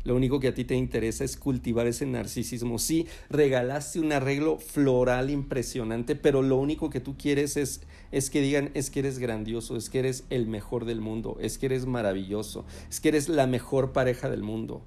Lo 0.04 0.16
único 0.16 0.40
que 0.40 0.50
a 0.50 0.54
ti 0.54 0.66
te 0.66 0.76
interesa 0.76 1.24
es 1.24 1.38
cultivar 1.38 1.88
ese 1.88 2.06
narcisismo. 2.06 2.80
Sí, 2.80 3.08
regalaste 3.30 4.00
un 4.00 4.12
arreglo 4.12 4.60
floral 4.60 5.30
impresionante, 5.30 6.16
pero 6.16 6.42
lo 6.42 6.58
único 6.58 6.90
que 6.90 7.00
tú 7.00 7.16
quieres 7.18 7.58
es, 7.58 7.82
es 8.12 8.30
que 8.30 8.42
digan, 8.42 8.72
es 8.74 8.90
que 8.90 9.00
eres 9.00 9.20
grandioso, 9.20 9.78
es 9.78 9.90
que 9.90 10.00
eres 10.00 10.26
el 10.30 10.48
mejor 10.48 10.86
del 10.86 11.02
mundo, 11.02 11.38
es 11.40 11.58
que 11.58 11.68
eres 11.68 11.86
maravilloso, 11.86 12.66
es 12.90 13.00
que 13.00 13.10
eres 13.10 13.30
la 13.30 13.48
mejor 13.48 13.94
pareja 13.94 14.30
del 14.30 14.44
mundo 14.44 14.84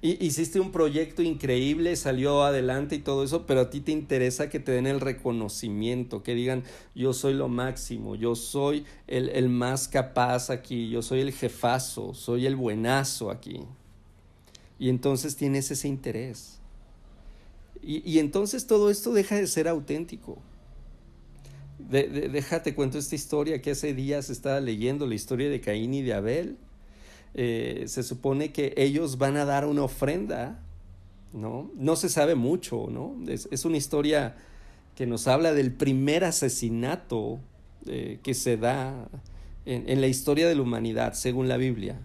hiciste 0.00 0.60
un 0.60 0.70
proyecto 0.70 1.22
increíble, 1.22 1.96
salió 1.96 2.44
adelante 2.44 2.96
y 2.96 2.98
todo 3.00 3.24
eso, 3.24 3.46
pero 3.46 3.62
a 3.62 3.70
ti 3.70 3.80
te 3.80 3.92
interesa 3.92 4.48
que 4.48 4.60
te 4.60 4.72
den 4.72 4.86
el 4.86 5.00
reconocimiento, 5.00 6.22
que 6.22 6.34
digan, 6.34 6.62
yo 6.94 7.12
soy 7.12 7.34
lo 7.34 7.48
máximo, 7.48 8.14
yo 8.14 8.34
soy 8.36 8.84
el, 9.06 9.28
el 9.30 9.48
más 9.48 9.88
capaz 9.88 10.50
aquí, 10.50 10.88
yo 10.88 11.02
soy 11.02 11.20
el 11.20 11.32
jefazo, 11.32 12.14
soy 12.14 12.46
el 12.46 12.54
buenazo 12.54 13.30
aquí. 13.30 13.60
Y 14.78 14.88
entonces 14.88 15.36
tienes 15.36 15.70
ese 15.70 15.88
interés. 15.88 16.60
Y, 17.82 18.08
y 18.08 18.18
entonces 18.18 18.66
todo 18.66 18.90
esto 18.90 19.12
deja 19.12 19.36
de 19.36 19.46
ser 19.46 19.68
auténtico. 19.68 20.38
déjate 21.78 22.74
cuento 22.74 22.98
esta 22.98 23.14
historia 23.14 23.62
que 23.62 23.72
hace 23.72 23.94
días 23.94 24.30
estaba 24.30 24.60
leyendo, 24.60 25.06
la 25.06 25.14
historia 25.14 25.48
de 25.48 25.60
Caín 25.60 25.94
y 25.94 26.02
de 26.02 26.14
Abel. 26.14 26.56
Eh, 27.34 27.84
se 27.86 28.02
supone 28.02 28.52
que 28.52 28.74
ellos 28.76 29.18
van 29.18 29.36
a 29.36 29.44
dar 29.44 29.66
una 29.66 29.82
ofrenda, 29.82 30.60
¿no? 31.32 31.70
No 31.76 31.96
se 31.96 32.08
sabe 32.08 32.34
mucho, 32.34 32.88
¿no? 32.90 33.16
Es, 33.28 33.64
una 33.64 33.76
historia 33.76 34.36
que 34.96 35.06
nos 35.06 35.28
habla 35.28 35.52
del 35.52 35.72
primer 35.72 36.24
asesinato 36.24 37.38
eh, 37.86 38.18
que 38.22 38.34
se 38.34 38.56
da 38.56 39.08
en, 39.66 40.00
la 40.00 40.06
historia 40.06 40.48
de 40.48 40.54
la 40.54 40.62
humanidad, 40.62 41.12
según 41.12 41.46
la 41.48 41.58
Biblia. 41.58 42.00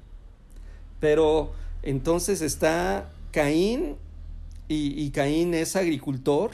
Pero 0.99 1.53
entonces 1.83 2.41
está 2.41 3.11
Caín, 3.31 3.95
y, 4.67 5.01
y 5.01 5.11
Caín 5.11 5.53
es 5.53 5.75
agricultor 5.75 6.51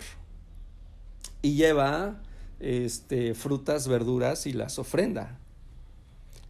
y 1.41 1.55
lleva 1.55 2.21
este, 2.59 3.33
frutas, 3.33 3.87
verduras 3.87 4.45
y 4.45 4.53
las 4.53 4.79
ofrenda. 4.79 5.37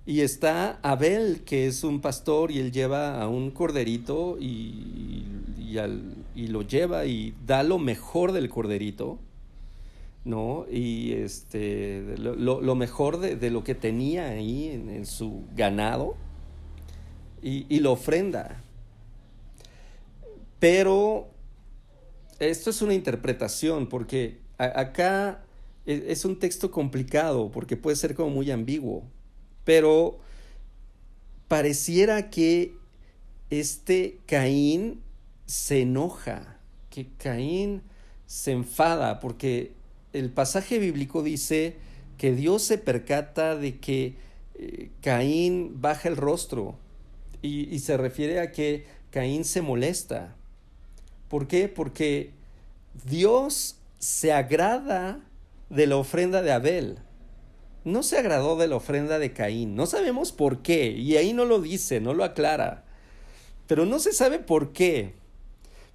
Y 0.05 0.21
está 0.21 0.79
Abel, 0.81 1.43
que 1.45 1.67
es 1.67 1.83
un 1.83 2.01
pastor, 2.01 2.49
y 2.49 2.59
él 2.59 2.71
lleva 2.71 3.21
a 3.21 3.27
un 3.27 3.51
corderito 3.51 4.37
y, 4.39 5.25
y, 6.35 6.47
lo 6.47 6.63
lleva 6.63 7.05
y 7.05 7.35
da 7.45 7.61
lo 7.61 7.77
mejor 7.77 8.31
del 8.31 8.49
corderito, 8.49 9.19
¿no? 10.25 10.65
Y 10.71 11.11
este, 11.11 12.15
lo, 12.17 12.75
mejor 12.75 13.19
de, 13.19 13.49
lo 13.51 13.63
que 13.63 13.75
tenía 13.75 14.29
ahí 14.29 14.69
en, 14.69 15.05
su 15.05 15.43
ganado 15.55 16.15
y, 17.43 17.79
lo 17.79 17.91
ofrenda. 17.91 18.63
Pero 20.59 21.29
esto 22.39 22.69
es 22.69 22.81
una 22.81 22.93
interpretación, 22.93 23.87
porque 23.87 24.39
acá 24.57 25.43
e, 25.85 26.05
es 26.09 26.25
un 26.25 26.37
texto 26.39 26.71
complicado 26.71 27.51
porque 27.51 27.77
puede 27.77 27.95
ser 27.95 28.15
como 28.15 28.29
muy 28.29 28.51
ambiguo, 28.51 29.03
pero 29.63 30.19
pareciera 31.47 32.29
que 32.29 32.73
este 33.49 34.19
Caín 34.25 35.01
se 35.45 35.81
enoja, 35.81 36.59
que 36.89 37.07
Caín 37.17 37.81
se 38.27 38.51
enfada, 38.51 39.19
porque 39.19 39.73
el 40.13 40.29
pasaje 40.29 40.77
bíblico 40.77 41.23
dice 41.23 41.77
que 42.17 42.35
Dios 42.35 42.61
se 42.61 42.77
percata 42.77 43.55
de 43.55 43.79
que 43.79 44.15
eh, 44.55 44.91
Caín 45.01 45.81
baja 45.81 46.09
el 46.09 46.17
rostro 46.17 46.77
y, 47.41 47.73
y 47.73 47.79
se 47.79 47.97
refiere 47.97 48.39
a 48.41 48.51
que 48.51 48.85
Caín 49.09 49.45
se 49.45 49.61
molesta. 49.61 50.35
¿Por 51.29 51.47
qué? 51.47 51.69
Porque 51.69 52.31
Dios 53.05 53.77
se 53.99 54.33
agrada 54.33 55.21
de 55.69 55.87
la 55.87 55.97
ofrenda 55.97 56.41
de 56.41 56.51
Abel. 56.51 56.99
No 57.85 58.03
se 58.03 58.17
agradó 58.17 58.57
de 58.57 58.67
la 58.67 58.75
ofrenda 58.75 59.19
de 59.19 59.31
Caín. 59.31 59.75
No 59.75 59.85
sabemos 59.85 60.31
por 60.31 60.61
qué. 60.61 60.87
Y 60.87 61.15
ahí 61.17 61.33
no 61.33 61.45
lo 61.45 61.61
dice, 61.61 62.01
no 62.01 62.13
lo 62.13 62.23
aclara. 62.23 62.83
Pero 63.67 63.85
no 63.85 63.99
se 63.99 64.11
sabe 64.11 64.39
por 64.39 64.73
qué. 64.73 65.13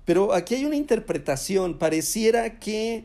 Pero 0.04 0.32
aquí 0.32 0.54
hay 0.54 0.64
una 0.64 0.76
interpretación. 0.76 1.78
Pareciera 1.78 2.58
que 2.60 3.04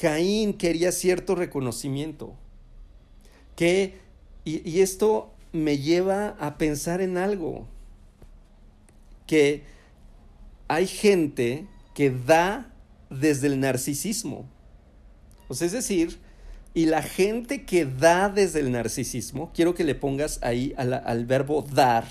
Caín 0.00 0.54
quería 0.54 0.92
cierto 0.92 1.34
reconocimiento. 1.34 2.34
Que, 3.56 3.98
y, 4.44 4.68
y 4.68 4.80
esto 4.80 5.32
me 5.52 5.78
lleva 5.78 6.36
a 6.38 6.56
pensar 6.56 7.00
en 7.00 7.18
algo. 7.18 7.66
Que 9.26 9.64
hay 10.68 10.86
gente 10.86 11.66
que 11.94 12.10
da 12.10 12.72
desde 13.10 13.46
el 13.46 13.60
narcisismo. 13.60 14.48
O 15.48 15.54
sea, 15.54 15.66
es 15.66 15.72
decir, 15.72 16.18
y 16.74 16.86
la 16.86 17.02
gente 17.02 17.64
que 17.64 17.86
da 17.86 18.28
desde 18.28 18.60
el 18.60 18.72
narcisismo, 18.72 19.50
quiero 19.54 19.74
que 19.74 19.84
le 19.84 19.94
pongas 19.94 20.38
ahí 20.42 20.74
al, 20.76 21.24
verbo 21.24 21.62
dar, 21.62 22.06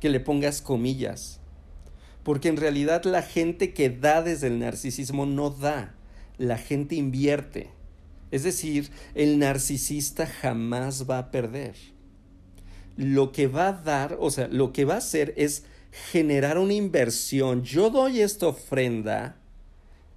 que 0.00 0.10
le 0.10 0.20
pongas 0.20 0.60
comillas. 0.60 1.40
Porque 2.22 2.48
en 2.48 2.58
realidad 2.58 3.04
la 3.04 3.22
gente 3.22 3.72
que 3.72 3.88
da 3.88 4.20
desde 4.22 4.48
el 4.48 4.58
narcisismo 4.58 5.24
no 5.24 5.50
da, 5.50 5.94
la 6.36 6.58
gente 6.58 6.96
invierte. 6.96 7.70
Es 8.30 8.42
decir, 8.42 8.90
el 9.14 9.38
narcisista 9.38 10.26
jamás 10.26 11.08
va 11.08 11.18
a 11.18 11.30
perder. 11.30 11.76
Lo 12.96 13.32
que 13.32 13.46
va 13.46 13.68
a 13.68 13.72
dar, 13.72 14.18
o 14.20 14.30
sea, 14.30 14.48
lo 14.48 14.72
que 14.74 14.84
va 14.84 14.96
a 14.96 14.98
hacer 14.98 15.32
es 15.36 15.64
generar 15.90 16.58
una 16.58 16.74
inversión. 16.74 17.62
Yo 17.62 17.90
doy 17.90 18.20
esta 18.20 18.48
ofrenda 18.48 19.40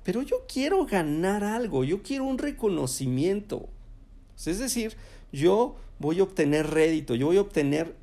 pero 0.04 0.22
yo 0.22 0.46
quiero 0.52 0.86
ganar 0.86 1.44
algo, 1.44 1.84
yo 1.84 2.04
quiero 2.04 2.26
un 2.26 2.38
reconocimiento. 2.38 3.70
Es 4.46 4.60
decir, 4.60 4.96
yo 5.32 5.78
voy 6.00 6.20
a 6.20 6.24
obtener 6.24 6.70
rédito, 6.70 7.16
yo 7.16 7.28
voy 7.28 7.38
a 7.38 7.42
obtener 7.42 7.96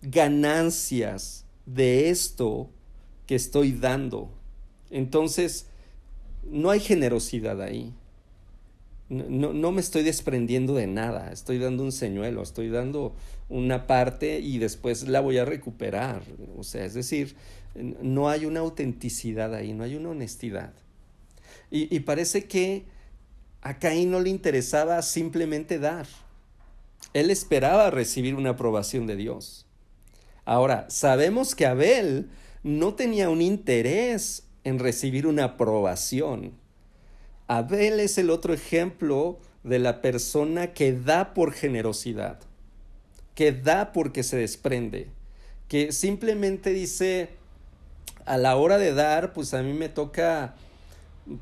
ganancias 0.00 1.44
de 1.66 2.10
esto 2.10 2.70
que 3.26 3.34
estoy 3.34 3.72
dando. 3.72 4.30
Entonces, 4.90 5.66
no 6.44 6.70
hay 6.70 6.78
generosidad 6.78 7.60
ahí. 7.60 7.92
No, 9.08 9.54
no, 9.54 9.72
me 9.72 9.80
estoy 9.80 10.02
desprendiendo 10.02 10.74
de 10.74 10.86
nada, 10.86 11.32
estoy 11.32 11.58
dando 11.58 11.82
un 11.82 11.92
señuelo, 11.92 12.42
estoy 12.42 12.68
dando 12.68 13.14
una 13.48 13.86
parte 13.86 14.40
y 14.40 14.58
después 14.58 15.08
la 15.08 15.20
voy 15.20 15.38
a 15.38 15.46
recuperar. 15.46 16.22
O 16.58 16.62
sea, 16.62 16.84
es 16.84 16.92
decir, 16.92 17.34
no 17.74 18.28
hay 18.28 18.44
una 18.44 18.60
autenticidad 18.60 19.54
ahí, 19.54 19.72
no 19.72 19.84
hay 19.84 19.94
una 19.96 20.10
honestidad. 20.10 20.72
Y, 21.70 22.00
parece 22.00 22.46
que 22.46 22.84
a 23.60 23.78
Caín 23.78 24.10
no 24.10 24.20
le 24.20 24.30
interesaba 24.30 25.02
simplemente 25.02 25.78
dar. 25.78 26.06
Él 27.12 27.30
esperaba 27.30 27.90
recibir 27.90 28.34
una 28.34 28.50
aprobación 28.50 29.06
de 29.06 29.16
Dios. 29.16 29.66
Ahora, 30.46 30.86
sabemos 30.88 31.54
que 31.54 31.66
Abel 31.66 32.30
no 32.62 32.94
tenía 32.94 33.28
un 33.28 33.42
interés 33.42 34.44
en 34.64 34.78
recibir 34.78 35.26
una 35.26 35.44
aprobación. 35.44 36.52
Abel 37.48 37.98
es 37.98 38.18
el 38.18 38.30
otro 38.30 38.54
ejemplo 38.54 39.38
de 39.64 39.80
la 39.80 40.00
persona 40.00 40.72
que 40.72 40.92
da 40.92 41.34
por 41.34 41.52
generosidad, 41.52 42.38
que 43.34 43.52
da 43.52 43.92
porque 43.92 44.22
se 44.22 44.36
desprende, 44.36 45.08
que 45.66 45.92
simplemente 45.92 46.70
dice, 46.70 47.30
a 48.24 48.36
la 48.36 48.56
hora 48.56 48.78
de 48.78 48.94
dar, 48.94 49.32
pues 49.32 49.52
a 49.54 49.62
mí 49.62 49.72
me 49.72 49.88
toca 49.88 50.54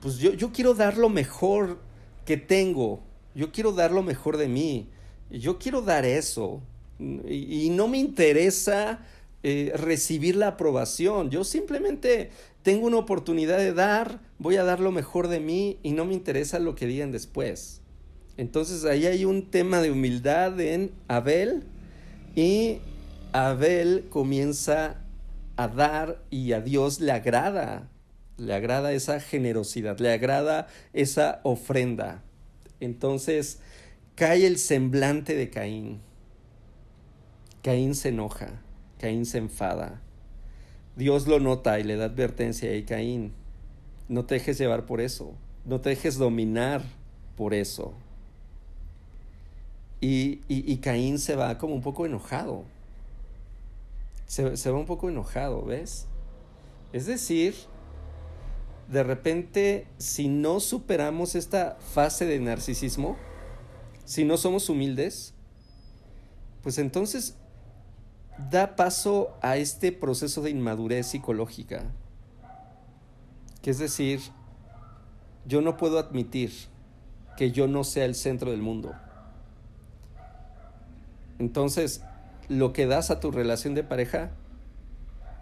pues 0.01 0.19
yo, 0.19 0.33
yo 0.33 0.53
quiero 0.53 0.75
dar 0.75 0.97
lo 0.97 1.09
mejor 1.09 1.79
que 2.25 2.37
tengo, 2.37 3.01
yo 3.35 3.53
quiero 3.53 3.73
dar 3.73 3.93
lo 3.93 4.03
mejor 4.03 4.37
de 4.37 4.49
mí, 4.49 4.89
yo 5.31 5.59
quiero 5.59 5.83
dar 5.83 6.05
eso 6.05 6.61
y, 6.99 7.69
no 7.71 7.89
me 7.89 7.99
interesa 7.99 9.01
eh, 9.49 9.73
recibir 9.77 10.35
la 10.35 10.49
aprobación, 10.49 11.31
yo 11.31 11.45
simplemente 11.45 12.31
tengo 12.63 12.89
una 12.89 12.97
oportunidad 12.97 13.59
de 13.59 13.73
dar, 13.73 14.21
voy 14.39 14.57
a 14.57 14.65
dar 14.65 14.81
lo 14.81 14.91
mejor 14.91 15.29
de 15.29 15.39
mí 15.39 15.79
y 15.85 15.93
no 15.93 16.05
me 16.05 16.15
interesa 16.15 16.59
lo 16.59 16.75
que 16.75 16.87
digan 16.87 17.13
después. 17.13 17.81
Entonces 18.37 18.85
ahí 18.85 19.07
hay 19.07 19.25
un 19.25 19.51
tema 19.51 19.81
de 19.81 19.93
humildad 19.93 20.59
en 20.61 20.91
Abel 21.07 21.63
y 22.35 22.79
Abel 23.33 24.07
comienza 24.11 25.03
a 25.57 25.69
dar 25.69 26.23
y 26.31 26.53
a 26.53 26.61
Dios 26.61 27.01
le 27.01 27.13
agrada 27.13 27.89
le 28.37 28.55
agrada 28.55 28.93
esa 28.93 29.21
generosidad, 29.21 29.99
le 29.99 30.13
agrada 30.13 30.67
esa 30.93 31.41
ofrenda. 31.43 32.23
Entonces 32.81 33.61
cae 34.15 34.47
el 34.47 34.59
semblante 34.59 35.35
de 35.35 35.51
Caín. 35.51 36.01
Caín 37.63 37.95
se 37.95 38.11
enoja, 38.11 38.63
Caín 38.99 39.27
se 39.27 39.39
enfada. 39.39 40.01
Dios 40.97 41.27
lo 41.27 41.41
nota 41.41 41.79
y 41.79 41.85
le 41.85 41.97
da 41.97 42.07
advertencia 42.07 42.71
a 42.71 42.87
Caín. 42.87 43.33
No 44.09 44.25
te 44.25 44.37
dejes 44.37 44.59
llevar 44.59 44.87
por 44.87 45.01
eso, 45.01 45.35
no 45.65 45.81
te 45.81 45.91
dejes 45.91 46.17
dominar 46.17 46.83
por 47.37 47.55
eso. 47.55 47.93
Y, 50.01 50.41
y, 50.49 50.77
Caín 50.77 51.19
se 51.19 51.37
va 51.37 51.59
como 51.59 51.75
un 51.75 51.81
poco 51.81 52.07
enojado. 52.07 52.65
Se, 54.27 54.57
se 54.57 54.71
va 54.71 54.79
un 54.79 54.87
poco 54.87 55.09
enojado, 55.09 55.65
¿ves? 55.65 56.07
Es 56.93 57.07
decir, 57.07 57.55
de 58.89 59.03
repente, 59.03 59.87
si 59.99 60.29
no 60.29 60.61
superamos 60.61 61.35
esta 61.35 61.77
fase 61.95 62.27
de 62.27 62.39
narcisismo, 62.39 63.17
si 64.05 64.25
no 64.25 64.37
somos 64.37 64.69
humildes, 64.69 65.35
pues 66.63 66.79
entonces 66.79 67.37
da 68.51 68.77
paso 68.77 69.37
a 69.43 69.57
este 69.57 69.93
proceso 69.93 70.43
de 70.43 70.51
inmadurez 70.51 71.07
psicológica. 71.07 71.85
Que 73.63 73.71
es 73.71 73.79
decir, 73.79 74.21
yo 75.47 75.61
no 75.61 75.77
puedo 75.77 75.99
admitir 75.99 76.53
que 77.37 77.51
yo 77.53 77.67
no 77.67 77.85
sea 77.85 78.05
el 78.05 78.15
centro 78.15 78.51
del 78.51 78.63
mundo. 78.63 78.95
Entonces, 81.39 82.03
lo 82.49 82.73
que 82.73 82.87
das 82.87 83.11
a 83.11 83.21
tu 83.21 83.31
relación 83.31 83.75
de 83.75 83.85
pareja, 83.85 84.31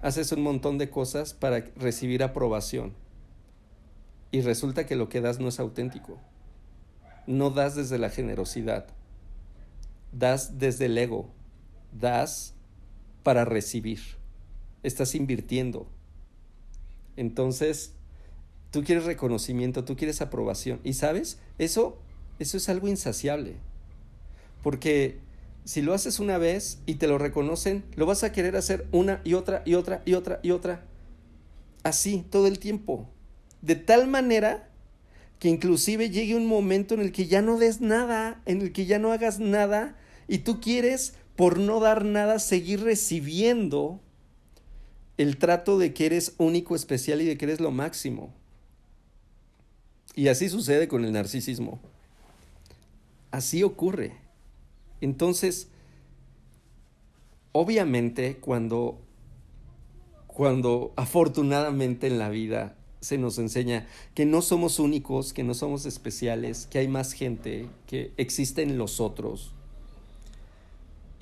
haces 0.02 0.33
un 0.33 0.42
montón 0.42 0.78
de 0.78 0.90
cosas 0.90 1.35
para 1.35 1.64
recibir 1.76 2.22
aprobación 2.22 2.94
y 4.30 4.40
resulta 4.40 4.87
que 4.87 4.96
lo 4.96 5.09
que 5.09 5.20
das 5.20 5.38
no 5.38 5.48
es 5.48 5.61
auténtico. 5.61 6.18
no 7.26 7.50
das 7.50 7.74
desde 7.74 7.98
la 7.98 8.11
generosidad, 8.11 8.87
das 10.12 10.59
desde 10.59 10.87
el 10.87 10.98
ego, 10.98 11.30
das 11.92 12.54
para 13.24 13.44
recibir, 13.44 13.98
estás 14.84 15.16
invirtiendo. 15.16 15.88
Entonces, 17.16 17.94
tú 18.70 18.84
quieres 18.84 19.04
reconocimiento, 19.04 19.84
tú 19.84 19.96
quieres 19.96 20.20
aprobación. 20.20 20.78
Y 20.84 20.92
sabes, 20.92 21.38
eso, 21.58 21.98
eso 22.38 22.56
es 22.56 22.68
algo 22.68 22.87
insaciable. 22.87 23.56
Porque 24.62 25.18
si 25.64 25.82
lo 25.82 25.94
haces 25.94 26.20
una 26.20 26.38
vez 26.38 26.78
y 26.87 26.96
te 26.96 27.08
lo 27.08 27.18
reconocen, 27.18 27.84
lo 27.96 28.06
vas 28.06 28.22
a 28.22 28.32
querer 28.32 28.56
hacer 28.56 28.87
una 28.92 29.20
y 29.24 29.34
otra 29.34 29.62
y 29.64 29.74
otra 29.74 30.02
y 30.04 30.14
otra 30.14 30.38
y 30.42 30.50
otra. 30.52 30.84
Así, 31.82 32.24
todo 32.30 32.46
el 32.46 32.58
tiempo. 32.58 33.08
De 33.62 33.74
tal 33.74 34.06
manera 34.06 34.68
que 35.38 35.48
inclusive 35.48 36.10
llegue 36.10 36.37
un 36.37 36.46
momento 36.46 36.94
en 36.94 37.00
el 37.00 37.12
que 37.12 37.26
ya 37.26 37.42
no 37.42 37.58
des 37.58 37.80
nada, 37.80 38.42
en 38.46 38.60
el 38.60 38.72
que 38.72 38.87
ya 38.87 38.98
no 38.98 39.12
hagas 39.12 39.40
nada 39.40 39.96
y 40.28 40.38
tú 40.38 40.60
quieres, 40.60 41.14
por 41.37 41.59
no 41.59 41.81
dar 41.81 42.05
nada, 42.05 42.38
seguir 42.38 42.83
recibiendo 42.83 44.01
el 45.16 45.37
trato 45.37 45.79
de 45.79 45.92
que 45.92 46.07
eres 46.07 46.35
único, 46.38 46.75
especial 46.75 47.20
y 47.23 47.25
de 47.25 47.37
que 47.37 47.44
eres 47.44 47.61
lo 47.61 47.70
máximo. 47.70 48.33
Y 50.14 50.29
así 50.29 50.49
sucede 50.49 50.88
con 50.88 51.05
el 51.05 51.12
narcisismo. 51.12 51.81
Así 53.31 53.62
ocurre. 53.62 54.12
Entonces, 55.01 55.68
obviamente 57.53 58.37
cuando 58.37 58.99
cuando 60.27 60.92
afortunadamente 60.97 62.09
en 62.09 62.18
la 62.18 62.29
vida 62.29 62.77
se 63.01 63.18
nos 63.18 63.38
enseña 63.38 63.87
que 64.14 64.27
no 64.27 64.42
somos 64.42 64.81
únicos, 64.81 65.33
que 65.33 65.44
no 65.44 65.55
somos 65.55 65.87
especiales, 65.87 66.66
que 66.66 66.79
hay 66.79 66.88
más 66.88 67.12
gente, 67.12 67.68
que 67.87 68.12
existen 68.16 68.77
los 68.77 68.99
otros. 68.99 69.53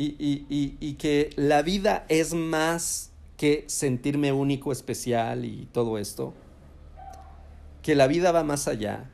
Y, 0.04 0.94
que 0.94 1.30
la 1.36 1.62
vida 1.62 2.04
es 2.08 2.34
más 2.34 3.10
que 3.36 3.64
sentirme 3.68 4.32
único, 4.32 4.72
especial 4.72 5.44
y 5.44 5.68
todo 5.72 5.98
esto. 5.98 6.34
Que 7.82 7.94
la 7.94 8.06
vida 8.06 8.32
va 8.32 8.42
más 8.42 8.68
allá. 8.68 9.10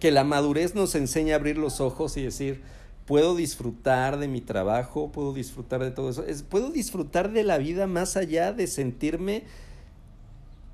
Que 0.00 0.10
la 0.10 0.24
madurez 0.24 0.74
nos 0.74 0.94
enseña 0.94 1.34
a 1.34 1.38
abrir 1.38 1.56
los 1.56 1.80
ojos 1.80 2.16
y 2.16 2.22
decir, 2.22 2.62
puedo 3.06 3.34
disfrutar 3.34 4.18
de 4.18 4.28
mi 4.28 4.40
trabajo, 4.40 5.10
puedo 5.12 5.32
disfrutar 5.32 5.82
de 5.82 5.90
todo 5.90 6.10
eso. 6.10 6.24
puedo 6.48 6.70
disfrutar 6.70 7.32
de 7.32 7.42
la 7.42 7.58
vida 7.58 7.86
más 7.86 8.16
allá 8.16 8.52
de 8.52 8.66
sentirme 8.66 9.44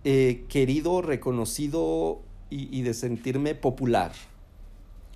eh, 0.05 0.45
querido, 0.49 1.03
reconocido 1.03 2.23
y, 2.49 2.83
de 2.83 2.95
sentirme 2.95 3.55
popular. 3.55 4.13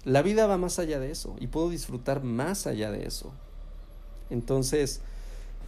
La 0.04 0.22
vida 0.22 0.46
va 0.46 0.58
más 0.58 0.78
allá 0.78 1.00
de 1.00 1.10
eso 1.10 1.34
y 1.40 1.46
puedo 1.48 1.70
disfrutar 1.70 2.22
más 2.22 2.66
allá 2.66 2.90
de 2.90 3.06
eso. 3.06 3.32
Entonces, 4.30 5.00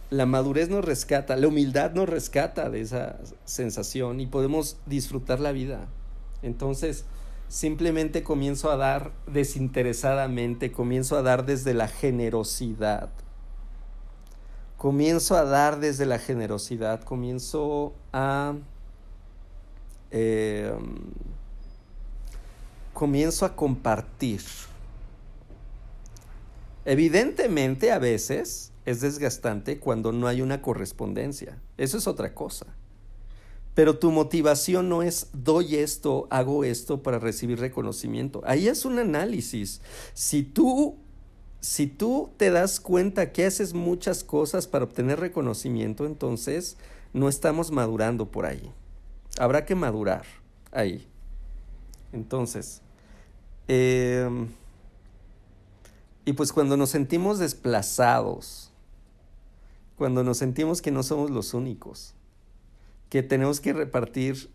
la 0.09 0.25
madurez 0.25 0.69
nos 0.69 0.83
rescata, 0.83 1.35
la 1.35 1.47
humildad 1.47 1.91
nos 1.91 2.07
rescata 2.07 2.69
de 2.69 2.81
esa 2.81 3.17
sensación 3.45 4.19
y 4.19 4.27
podemos 4.27 4.77
disfrutar 4.85 5.39
la 5.39 5.51
vida. 5.51 5.87
Entonces, 6.41 7.05
simplemente 7.47 8.23
comienzo 8.23 8.71
a 8.71 8.77
dar 8.77 9.11
desinteresadamente, 9.27 10.71
comienzo 10.71 11.17
a 11.17 11.21
dar 11.21 11.45
desde 11.45 11.73
la 11.73 11.87
generosidad. 11.87 13.09
Comienzo 14.77 15.35
a 15.35 15.43
dar 15.43 15.79
desde 15.79 16.05
la 16.05 16.19
generosidad, 16.19 17.01
comienzo 17.03 17.93
a 18.13 18.53
Em, 20.11 20.95
comienzo 22.93 23.45
a 23.45 23.55
compartir. 23.55 24.41
Evidentemente 26.87 27.91
a 27.91 27.99
veces 27.99 28.71
es 28.85 29.01
desgastante 29.01 29.77
cuando 29.77 30.13
no 30.13 30.25
hay 30.25 30.41
una 30.41 30.61
correspondencia. 30.61 31.61
Eso 31.77 31.97
es 31.97 32.07
otra 32.07 32.33
cosa. 32.33 32.65
Pero 33.73 33.99
tu 33.99 34.09
motivación 34.09 34.87
no 34.87 35.03
es 35.03 35.27
doy 35.33 35.75
esto, 35.75 36.27
hago 36.29 36.63
esto 36.63 37.03
para 37.03 37.19
recibir 37.19 37.59
reconocimiento. 37.59 38.41
Ahí 38.45 38.69
es 38.69 38.85
un 38.85 38.99
análisis. 38.99 39.81
Si 40.13 40.43
tú 40.43 40.95
si 41.59 41.87
tú 41.87 42.29
te 42.37 42.51
das 42.51 42.79
cuenta 42.79 43.33
que 43.33 43.45
haces 43.45 43.73
muchas 43.73 44.23
cosas 44.23 44.65
para 44.65 44.85
obtener 44.85 45.19
reconocimiento, 45.19 46.05
entonces 46.05 46.77
no 47.11 47.27
estamos 47.27 47.69
madurando 47.69 48.31
por 48.31 48.45
ahí. 48.45 48.71
Habrá 49.37 49.65
que 49.65 49.75
madurar 49.75 50.23
ahí. 50.71 51.05
Entonces, 52.13 52.81
em, 53.67 54.47
y 56.27 56.33
pues 56.33 56.51
cuando 56.51 56.75
nos 56.75 56.89
sentimos 56.89 57.39
desplazados, 57.39 58.73
cuando 59.95 60.25
nos 60.25 60.37
sentimos 60.37 60.81
que 60.81 60.91
no 60.91 61.01
somos 61.01 61.31
los 61.31 61.53
únicos, 61.53 62.15
que 63.09 63.23
tenemos 63.23 63.61
que 63.61 63.71
repartir 63.71 64.49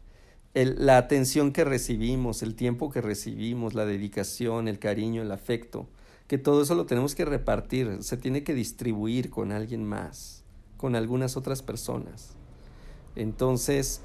la 0.52 0.98
atención 0.98 1.50
que 1.50 1.64
recibimos, 1.64 2.42
el 2.42 2.56
tiempo 2.56 2.90
que 2.90 3.00
recibimos, 3.00 3.72
la 3.72 3.86
dedicación, 3.86 4.68
el 4.68 4.78
cariño, 4.78 5.22
el 5.22 5.32
afecto, 5.32 5.88
que 6.26 6.36
todo 6.36 6.60
eso 6.60 6.74
lo 6.74 6.84
tenemos 6.84 7.14
que 7.14 7.24
repartir, 7.24 8.02
se 8.02 8.18
tiene 8.18 8.44
que 8.44 8.52
distribuir 8.52 9.30
con 9.30 9.50
alguien 9.50 9.82
más, 9.82 10.44
con 10.76 10.94
algunas 10.94 11.38
otras 11.38 11.62
personas. 11.62 12.34
Entonces, 13.16 14.02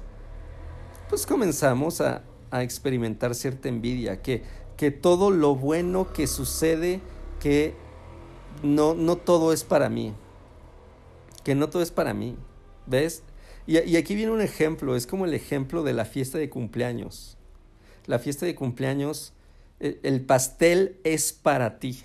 pues 1.10 1.26
comenzamos 1.26 2.00
a, 2.00 2.22
experimentar 2.50 3.34
cierta 3.34 3.68
envidia, 3.68 4.22
que, 4.22 4.42
que 4.78 4.90
todo 4.90 5.30
lo 5.30 5.54
bueno 5.54 6.14
que 6.14 6.26
sucede, 6.26 7.02
que 7.40 7.74
no, 8.62 8.94
no 8.94 9.16
todo 9.16 9.52
es 9.52 9.64
para 9.64 9.88
mí, 9.88 10.14
que 11.44 11.54
no 11.54 11.68
todo 11.68 11.82
es 11.82 11.90
para 11.90 12.14
mí, 12.14 12.36
¿ves? 12.86 13.22
Y, 13.66 13.78
y, 13.78 13.96
aquí 13.96 14.14
viene 14.14 14.32
un 14.32 14.40
ejemplo, 14.40 14.96
es 14.96 15.06
como 15.06 15.26
el 15.26 15.34
ejemplo 15.34 15.82
de 15.82 15.92
la 15.92 16.04
fiesta 16.04 16.38
de 16.38 16.48
cumpleaños. 16.48 17.36
La 18.06 18.18
fiesta 18.18 18.46
de 18.46 18.54
cumpleaños, 18.54 19.34
el, 19.78 20.00
el 20.02 20.22
pastel 20.22 20.98
es 21.04 21.32
para 21.32 21.78
ti. 21.78 22.02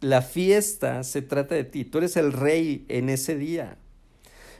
La 0.00 0.22
fiesta 0.22 1.04
se 1.04 1.22
trata 1.22 1.54
de 1.54 1.64
ti, 1.64 1.84
tú 1.84 1.98
eres 1.98 2.16
el 2.16 2.32
rey 2.32 2.84
en 2.88 3.08
ese 3.08 3.36
día 3.36 3.78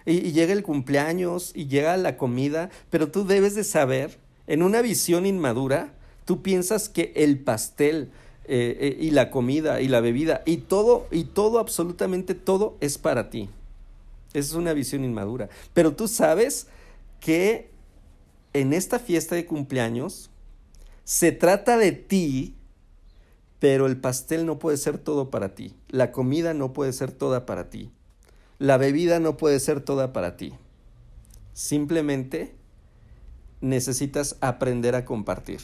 y, 0.09 0.33
llega 0.33 0.53
el 0.53 0.63
cumpleaños 0.63 1.53
y 1.55 1.67
llega 1.67 1.97
la 1.97 2.17
comida, 2.17 2.71
pero 2.91 3.11
tú 3.11 3.27
debes 3.27 3.55
de 3.55 3.65
saber, 3.65 4.19
en 4.47 4.63
una 4.63 4.81
visión 4.81 5.27
inmadura, 5.27 5.93
tú 6.25 6.43
piensas 6.43 6.89
que 6.89 7.13
el 7.15 7.39
pastel 7.39 8.11
eh, 8.51 8.79
eh, 8.81 8.97
y 8.99 9.11
la 9.11 9.31
comida 9.31 9.83
y 9.83 9.89
la 9.89 10.01
bebida 10.01 10.43
y 10.47 10.57
todo, 10.57 11.07
y 11.11 11.25
todo, 11.25 11.59
absolutamente 11.59 12.35
todo 12.35 12.79
es 12.81 12.97
para 12.97 13.29
ti. 13.29 13.51
Esa 14.33 14.49
es 14.49 14.55
una 14.55 14.73
visión 14.73 15.05
inmadura. 15.05 15.51
Pero 15.75 15.95
tú 15.95 16.09
sabes 16.09 16.67
que 17.21 17.69
en 18.55 18.73
esta 18.73 18.99
fiesta 18.99 19.35
de 19.35 19.45
cumpleaños 19.45 20.31
se 21.05 21.31
trata 21.31 21.77
de 21.77 21.93
ti, 21.93 22.55
pero 23.59 23.87
el 23.87 23.99
pastel 23.99 24.47
no 24.47 24.59
puede 24.59 24.79
ser 24.79 24.97
todo 24.97 25.29
para 25.31 25.55
ti. 25.55 25.75
La 25.89 26.11
comida 26.11 26.55
no 26.55 26.73
puede 26.73 26.95
ser 26.95 27.13
toda 27.13 27.45
para 27.45 27.69
ti. 27.69 27.91
La 28.59 28.79
bebida 28.79 29.21
no 29.21 29.37
puede 29.37 29.61
ser 29.61 29.83
toda 29.83 30.15
para 30.15 30.37
ti. 30.39 30.55
Simplemente 31.53 32.55
necesitas 33.61 34.37
aprender 34.41 34.95
a 34.95 35.05
compartir. 35.05 35.61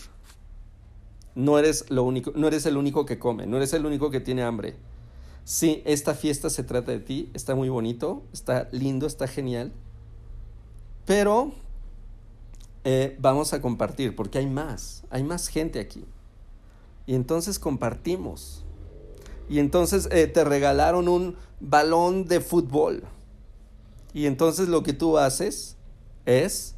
No 1.35 1.59
eres 1.59 1.91
lo 1.91 2.05
único, 2.05 2.33
no 2.35 2.47
eres 2.47 2.67
el 2.67 2.77
único 2.77 3.07
que 3.07 3.19
come, 3.19 3.47
no 3.47 3.57
eres 3.57 3.73
el 3.73 3.87
único 3.87 4.11
que 4.11 4.21
tiene 4.21 4.43
hambre. 4.43 4.77
Sí, 5.45 5.83
esta 5.85 6.15
fiesta 6.15 6.49
se 6.49 6.63
trata 6.63 6.93
de 6.93 7.01
ti, 7.01 7.31
está 7.35 7.55
muy 7.55 7.69
bonito, 7.69 8.23
está 8.33 8.69
lindo, 8.73 9.07
está 9.07 9.27
genial. 9.27 9.73
Pero 11.05 11.53
eh, 12.85 13.17
vamos 13.21 13.53
a 13.53 13.61
compartir 13.61 14.15
porque 14.15 14.39
hay 14.39 14.47
más, 14.47 15.05
hay 15.11 15.23
más 15.23 15.49
gente 15.49 15.81
aquí. 15.81 16.05
Y 17.07 17.15
entonces 17.15 17.59
compartimos 17.59 18.65
y 19.49 19.59
entonces 19.59 20.09
eh, 20.11 20.27
te 20.27 20.45
regalaron 20.45 21.09
un 21.09 21.37
balón 21.61 22.27
de 22.27 22.41
fútbol. 22.41 23.05
Y 24.13 24.27
entonces 24.27 24.69
lo 24.69 24.83
que 24.83 24.93
tú 24.93 25.19
haces 25.19 25.77
es 26.25 26.74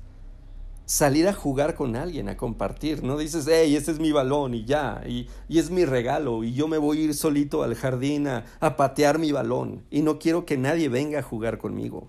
salir 0.87 1.29
a 1.29 1.35
jugar 1.35 1.75
con 1.75 1.97
alguien, 1.97 2.31
a 2.31 2.39
compartir. 2.39 3.03
No 3.03 3.19
dices, 3.19 3.47
hey, 3.47 3.77
este 3.77 3.91
es 3.91 3.99
mi 3.99 4.13
balón 4.13 4.55
y 4.55 4.65
ya, 4.65 5.03
y, 5.07 5.29
es 5.51 5.71
mi 5.71 5.85
regalo, 5.85 6.43
y 6.43 6.55
yo 6.55 6.69
me 6.69 6.79
voy 6.79 7.01
a 7.01 7.05
ir 7.05 7.15
solito 7.15 7.63
al 7.63 7.75
jardín 7.75 8.27
a, 8.27 8.47
a 8.61 8.77
patear 8.77 9.19
mi 9.19 9.33
balón, 9.33 9.85
y 9.91 10.01
no 10.01 10.19
quiero 10.19 10.47
que 10.47 10.57
nadie 10.57 10.89
venga 10.89 11.19
a 11.19 11.23
jugar 11.23 11.59
conmigo. 11.59 12.09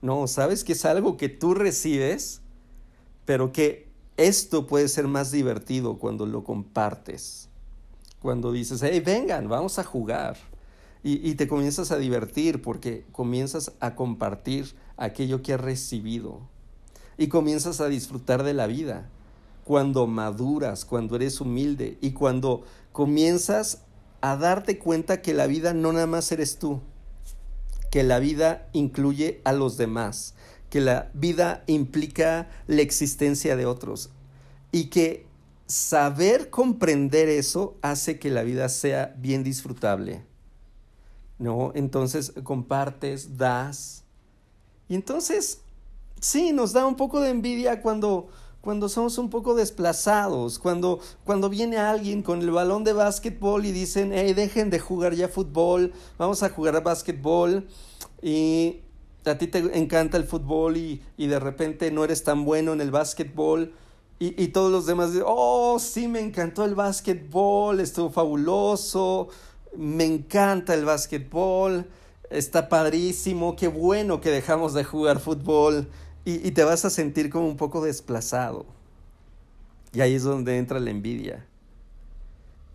No, 0.00 0.26
sabes 0.26 0.64
que 0.64 0.72
es 0.72 0.84
algo 0.86 1.18
que 1.18 1.28
tú 1.28 1.52
recibes, 1.52 2.40
pero 3.26 3.52
que 3.52 3.88
esto 4.16 4.66
puede 4.66 4.88
ser 4.88 5.06
más 5.06 5.30
divertido 5.30 5.98
cuando 5.98 6.24
lo 6.24 6.44
compartes 6.44 7.48
cuando 8.20 8.52
dices, 8.52 8.82
hey, 8.82 9.00
vengan, 9.00 9.48
vamos 9.48 9.78
a 9.78 9.84
jugar. 9.84 10.36
Y, 11.04 11.36
te 11.36 11.48
comienzas 11.48 11.90
a 11.90 11.96
divertir 11.96 12.60
porque 12.60 13.06
comienzas 13.12 13.72
a 13.80 13.94
compartir 13.94 14.74
aquello 14.96 15.42
que 15.42 15.54
has 15.54 15.60
recibido. 15.60 16.42
Y 17.18 17.28
comienzas 17.28 17.82
a 17.82 17.88
disfrutar 17.88 18.42
de 18.42 18.54
la 18.54 18.66
vida. 18.66 19.10
cuando 19.64 20.06
maduras, 20.06 20.86
cuando 20.86 21.16
eres 21.16 21.42
humilde 21.42 21.98
y 22.00 22.12
cuando 22.12 22.64
comienzas 22.92 23.82
a 24.22 24.34
darte 24.36 24.78
cuenta 24.78 25.20
que 25.20 25.34
la 25.34 25.46
vida 25.46 25.74
no 25.74 25.92
nada 25.92 26.06
más 26.06 26.32
eres 26.32 26.58
tú, 26.58 26.80
que 27.90 28.02
la 28.02 28.18
vida 28.18 28.68
incluye 28.72 29.42
a 29.44 29.52
los 29.52 29.76
demás, 29.76 30.34
que 30.70 30.80
la 30.80 31.10
vida 31.12 31.64
implica 31.66 32.48
la 32.66 32.80
existencia 32.80 33.56
de 33.56 33.66
otros 33.66 34.08
y 34.72 34.86
que 34.86 35.26
saber 35.66 36.48
comprender 36.50 37.28
eso 37.28 37.76
hace 37.82 38.18
que 38.18 38.30
la 38.30 38.42
vida 38.42 38.68
sea 38.68 39.14
bien 39.18 39.44
disfrutable. 39.44 40.24
¿No? 41.38 41.72
Entonces 41.74 42.32
compartes, 42.42 43.36
das. 43.36 44.02
Y 44.88 44.94
entonces, 44.94 45.60
sí, 46.20 46.52
nos 46.52 46.72
da 46.72 46.86
un 46.86 46.96
poco 46.96 47.20
de 47.20 47.30
envidia 47.30 47.82
cuando 47.82 48.28
cuando 48.60 48.88
somos 48.88 49.18
un 49.18 49.30
poco 49.30 49.54
desplazados, 49.54 50.58
cuando, 50.58 51.00
cuando 51.24 51.48
viene 51.48 51.78
alguien 51.78 52.22
con 52.22 52.42
el 52.42 52.50
balón 52.50 52.84
de 52.84 52.92
básquetbol 52.92 53.64
y 53.64 53.72
dicen, 53.72 54.12
hey, 54.12 54.34
dejen 54.34 54.68
de 54.68 54.78
jugar 54.78 55.14
ya 55.14 55.28
fútbol, 55.28 55.92
vamos 56.18 56.42
a 56.42 56.50
jugar 56.50 56.76
a 56.76 56.80
básquetbol 56.80 57.66
y 58.20 58.80
a 59.24 59.38
ti 59.38 59.46
te 59.46 59.58
encanta 59.78 60.16
el 60.16 60.24
fútbol 60.24 60.76
y, 60.76 61.02
y 61.16 61.28
de 61.28 61.38
repente 61.38 61.90
no 61.90 62.04
eres 62.04 62.24
tan 62.24 62.44
bueno 62.44 62.72
en 62.72 62.80
el 62.80 62.90
básquetbol 62.90 63.72
y, 64.18 64.42
y 64.42 64.48
todos 64.48 64.72
los 64.72 64.86
demás 64.86 65.12
dicen, 65.12 65.26
oh, 65.26 65.78
sí, 65.78 66.08
me 66.08 66.20
encantó 66.20 66.64
el 66.64 66.74
básquetbol, 66.74 67.80
estuvo 67.80 68.10
fabuloso, 68.10 69.28
me 69.76 70.04
encanta 70.04 70.74
el 70.74 70.84
básquetbol, 70.84 71.86
está 72.28 72.68
padrísimo, 72.68 73.54
qué 73.54 73.68
bueno 73.68 74.20
que 74.20 74.30
dejamos 74.30 74.74
de 74.74 74.82
jugar 74.82 75.20
fútbol 75.20 75.88
y, 76.30 76.50
te 76.50 76.62
vas 76.62 76.84
a 76.84 76.90
sentir 76.90 77.30
como 77.30 77.48
un 77.48 77.56
poco 77.56 77.82
desplazado. 77.82 78.66
Y 79.94 80.02
ahí 80.02 80.14
es 80.14 80.24
donde 80.24 80.58
entra 80.58 80.78
la 80.78 80.90
envidia. 80.90 81.46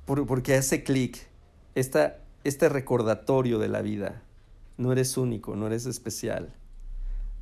porque 0.06 0.56
hace 0.56 0.84
clic 0.84 1.28
este 1.76 2.70
recordatorio 2.70 3.60
de 3.60 3.68
la 3.68 3.82
vida. 3.82 4.24
No 4.78 4.92
eres 4.92 5.18
único, 5.18 5.56
no 5.56 5.68
eres 5.68 5.86
especial. 5.86 6.56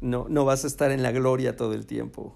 No, 0.02 0.26
no 0.30 0.44
vas 0.44 0.66
a 0.66 0.68
estar 0.68 0.92
en 0.92 1.02
la 1.02 1.12
gloria 1.12 1.56
todo 1.56 1.74
el 1.74 1.86
tiempo. 1.86 2.36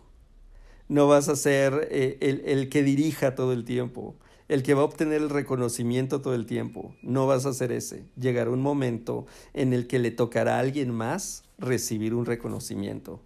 No 0.87 1.07
vas 1.07 1.27
a 1.27 1.35
ser 1.35 1.89
eh, 1.91 2.17
el, 2.21 2.43
el 2.45 2.69
que 2.69 2.81
dirija 2.81 3.35
todo 3.35 3.51
el 3.51 3.65
tiempo, 3.65 4.15
el 4.47 4.63
que 4.63 4.73
va 4.73 4.83
a 4.83 4.85
obtener 4.85 5.21
el 5.21 5.29
reconocimiento 5.29 6.21
todo 6.21 6.35
el 6.35 6.45
tiempo. 6.45 6.95
No 7.01 7.27
vas 7.27 7.45
a 7.45 7.53
ser 7.53 7.73
ese. 7.73 8.05
Llegará 8.17 8.51
un 8.51 8.61
momento 8.61 9.25
en 9.53 9.73
el 9.73 9.87
que 9.87 9.99
le 9.99 10.11
tocará 10.11 10.55
a 10.55 10.59
alguien 10.59 10.91
más 10.91 11.43
recibir 11.57 12.13
un 12.13 12.25
reconocimiento. 12.25 13.21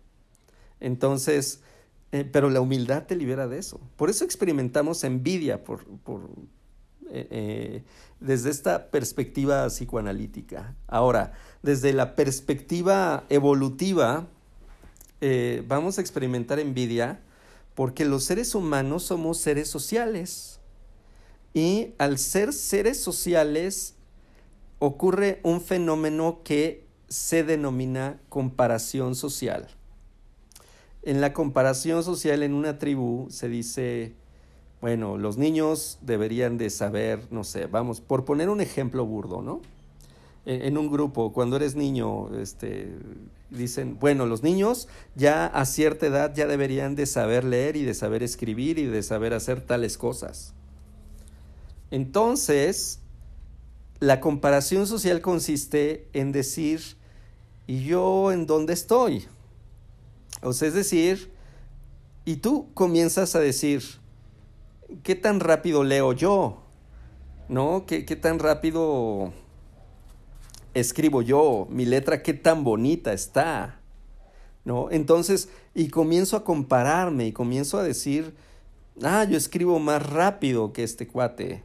Entonces, 0.79 1.61
eh, 2.11 2.23
pero 2.23 2.49
la 2.49 2.61
humildad 2.61 3.05
te 3.05 3.15
libera 3.15 3.47
de 3.47 3.59
eso. 3.59 3.79
Por 3.95 4.09
eso 4.09 4.25
experimentamos 4.25 5.03
envidia 5.03 5.63
por, 5.63 5.85
por 5.85 6.29
eh, 7.11 7.27
eh, 7.29 7.83
desde 8.19 8.49
esta 8.49 8.89
perspectiva 8.89 9.67
psicoanalítica. 9.67 10.75
Ahora, 10.87 11.33
desde 11.61 11.93
la 11.93 12.15
perspectiva 12.15 13.25
evolutiva, 13.29 14.27
vamos 15.67 15.97
a 15.97 16.01
experimentar 16.01 16.59
envidia 16.59 17.19
porque 17.75 18.05
los 18.05 18.23
seres 18.23 18.55
humanos 18.55 19.03
somos 19.03 19.37
seres 19.37 19.69
sociales. 19.69 20.59
Y 21.53 21.93
al 21.97 22.17
ser 22.17 22.53
seres 22.53 23.01
sociales, 23.01 23.95
ocurre 24.79 25.39
un 25.43 25.61
fenómeno 25.61 26.41
que 26.43 26.87
se 27.09 27.43
denomina 27.43 28.19
comparación 28.29 29.15
social. 29.15 29.67
En 31.03 31.21
la 31.21 31.33
comparación 31.33 32.03
social 32.03 32.43
en 32.43 32.53
una 32.53 32.77
tribu 32.77 33.27
se 33.29 33.47
dice, 33.47 34.15
bueno, 34.81 35.17
los 35.17 35.37
niños 35.37 35.97
deberían 36.01 36.57
de 36.57 36.69
saber, 36.69 37.27
no 37.31 37.43
sé, 37.43 37.67
vamos, 37.67 38.01
por 38.01 38.25
poner 38.25 38.49
un 38.49 38.61
ejemplo 38.61 39.05
burdo, 39.05 39.41
¿no? 39.41 39.61
E, 40.45 40.67
en 40.67 40.77
un 40.77 40.89
grupo, 40.89 41.31
cuando 41.31 41.55
eres 41.55 41.75
niño, 41.75 42.35
este, 42.37 42.97
dicen, 43.49 43.97
bueno, 43.99 44.25
los 44.25 44.43
niños 44.43 44.87
ya 45.15 45.47
a 45.47 45.65
cierta 45.65 46.07
edad 46.07 46.33
ya 46.35 46.47
deberían 46.47 46.95
de 46.95 47.05
saber 47.05 47.43
leer 47.43 47.75
y 47.75 47.83
de 47.83 47.93
saber 47.93 48.23
escribir 48.23 48.77
y 48.77 48.85
de 48.85 49.03
saber 49.03 49.33
hacer 49.33 49.61
tales 49.61 49.97
cosas. 49.97 50.53
Entonces, 51.91 52.99
la 53.99 54.19
comparación 54.19 54.87
social 54.87 55.21
consiste 55.21 56.07
en 56.13 56.31
decir, 56.31 56.81
¿y 57.67 57.83
yo 57.83 58.31
en 58.31 58.45
dónde 58.45 58.73
estoy? 58.73 59.27
O 60.41 60.53
sea, 60.53 60.67
es 60.67 60.73
decir, 60.73 61.31
y 62.25 62.37
tú 62.37 62.67
comienzas 62.73 63.35
a 63.35 63.39
decir, 63.39 63.83
¿qué 65.03 65.15
tan 65.15 65.39
rápido 65.39 65.83
leo 65.83 66.13
yo? 66.13 66.63
¿No? 67.47 67.85
¿Qué, 67.85 68.05
qué 68.05 68.15
tan 68.15 68.39
rápido 68.39 69.33
escribo 70.73 71.21
yo? 71.21 71.67
Mi 71.69 71.85
letra, 71.85 72.23
¿qué 72.23 72.33
tan 72.33 72.63
bonita 72.63 73.13
está? 73.13 73.79
¿No? 74.63 74.91
Entonces, 74.91 75.49
y 75.73 75.89
comienzo 75.89 76.37
a 76.37 76.43
compararme 76.43 77.27
y 77.27 77.31
comienzo 77.31 77.79
a 77.79 77.83
decir, 77.83 78.35
ah, 79.03 79.23
yo 79.23 79.37
escribo 79.37 79.79
más 79.79 80.07
rápido 80.07 80.73
que 80.73 80.83
este 80.83 81.07
cuate. 81.07 81.63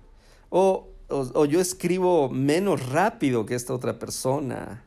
O, 0.51 0.89
o, 1.09 1.45
yo 1.45 1.61
escribo 1.61 2.29
menos 2.29 2.89
rápido 2.89 3.45
que 3.47 3.55
esta 3.55 3.75
otra 3.75 3.99
persona. 3.99 4.85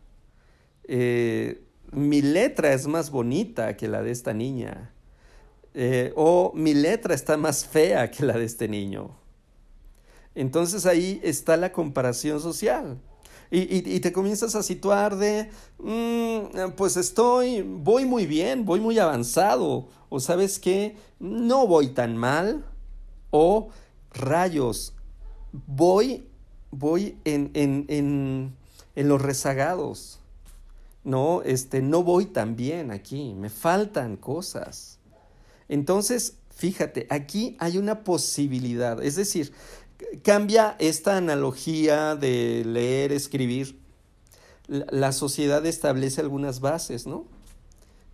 Eh, 0.85 1.61
mi 1.97 2.21
letra 2.21 2.73
es 2.73 2.87
más 2.87 3.09
bonita 3.09 3.75
que 3.75 3.87
la 3.87 4.01
de 4.01 4.11
esta 4.11 4.33
niña. 4.33 4.91
Eh, 5.73 6.13
o 6.15 6.51
mi 6.55 6.73
letra 6.73 7.13
está 7.13 7.37
más 7.37 7.65
fea 7.65 8.09
que 8.11 8.25
la 8.25 8.37
de 8.37 8.45
este 8.45 8.67
niño. 8.67 9.11
Entonces 10.35 10.85
ahí 10.85 11.19
está 11.23 11.57
la 11.57 11.71
comparación 11.71 12.39
social. 12.39 12.99
Y, 13.49 14.01
te 14.01 14.11
comienzas 14.11 14.55
a 14.55 14.63
situar 14.63 15.15
de, 15.15 15.49
mm, 15.79 16.71
pues 16.75 16.97
estoy, 16.97 17.61
voy 17.61 18.03
muy 18.03 18.25
bien, 18.25 18.65
voy 18.65 18.81
muy 18.81 18.99
avanzado. 18.99 19.87
O 20.09 20.19
sabes 20.19 20.59
qué, 20.59 20.97
no 21.19 21.65
voy 21.65 21.89
tan 21.89 22.17
mal. 22.17 22.65
O 23.31 23.69
rayos, 24.13 24.93
voy, 25.65 26.27
voy 26.71 27.17
en, 27.23 27.51
en, 27.53 27.85
en, 27.87 28.55
en 28.95 29.07
los 29.07 29.21
rezagados 29.21 30.19
no, 31.07 31.41
este, 31.43 31.81
no 31.81 32.03
voy 32.03 32.25
tan 32.25 32.57
bien 32.57 32.91
aquí, 32.91 33.33
me 33.33 33.49
faltan 33.49 34.17
cosas. 34.17 34.99
Entonces, 35.69 36.35
fíjate, 36.49 37.07
aquí 37.09 37.55
hay 37.59 37.77
una 37.77 38.03
posibilidad, 38.03 39.01
es 39.01 39.15
decir, 39.15 39.53
cambia 40.21 40.75
esta 40.79 41.15
analogía 41.15 42.17
de 42.17 42.63
leer, 42.65 43.13
escribir. 43.13 43.79
La, 44.67 45.13
sociedad 45.13 45.65
establece 45.65 46.19
algunas 46.19 46.59
bases, 46.59 47.07
¿no? 47.07 47.25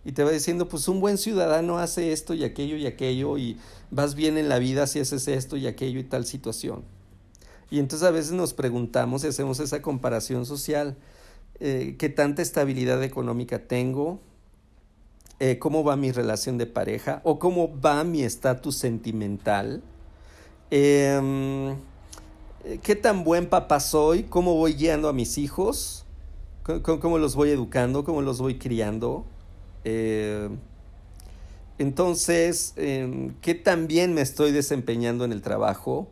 Y 0.06 0.12
te 0.12 0.24
va 0.24 0.30
diciendo, 0.30 0.70
pues 0.70 0.88
un 0.88 1.00
buen 1.00 1.18
ciudadano 1.18 1.80
hace 1.80 2.12
esto 2.12 2.36
y 2.36 2.44
aquello 2.44 2.78
y 2.78 2.86
aquello 2.86 3.40
y 3.40 3.58
vas 3.90 4.14
bien 4.14 4.38
en 4.38 4.50
la 4.50 4.60
vida 4.60 4.86
si 4.86 5.00
haces 5.00 5.28
esto 5.28 5.58
y 5.58 5.66
aquello 5.66 6.00
y 6.00 6.04
tal 6.04 6.28
situación. 6.28 6.84
Y 7.72 7.80
entonces 7.80 8.08
a 8.08 8.12
veces 8.12 8.34
nos 8.34 8.54
preguntamos 8.54 9.24
y 9.24 9.28
hacemos 9.28 9.60
esa 9.60 9.82
comparación 9.82 10.46
social. 10.46 10.96
Eh, 11.60 11.96
qué 12.00 12.10
tanta 12.10 12.42
estabilidad 12.42 13.04
económica 13.04 13.60
tengo, 13.60 14.20
eh, 15.40 15.60
cómo 15.60 15.84
va 15.84 15.96
mi 15.96 16.12
relación 16.12 16.58
de 16.58 16.66
pareja 16.66 17.22
o 17.24 17.38
cómo 17.38 17.80
va 17.80 18.04
mi 18.04 18.24
estatus 18.24 18.76
sentimental, 18.76 19.84
em, 20.72 21.76
qué 22.82 22.96
tan 22.96 23.24
buen 23.24 23.48
papá 23.48 23.80
soy, 23.80 24.24
cómo 24.24 24.56
voy 24.56 24.74
guiando 24.74 25.10
a 25.10 25.14
mis 25.14 25.38
hijos, 25.38 26.06
cómo, 26.64 27.18
los 27.18 27.36
voy 27.36 27.52
educando, 27.52 28.04
cómo 28.04 28.22
los 28.22 28.40
voy 28.40 28.58
criando. 28.58 29.26
Eh, 29.84 30.50
entonces, 31.78 32.74
em, 32.78 33.36
¿qué 33.42 33.54
tan 33.54 33.88
bien 33.88 34.14
me 34.14 34.22
estoy 34.22 34.52
desempeñando 34.52 35.24
en 35.26 35.32
el 35.32 35.42
trabajo? 35.42 36.10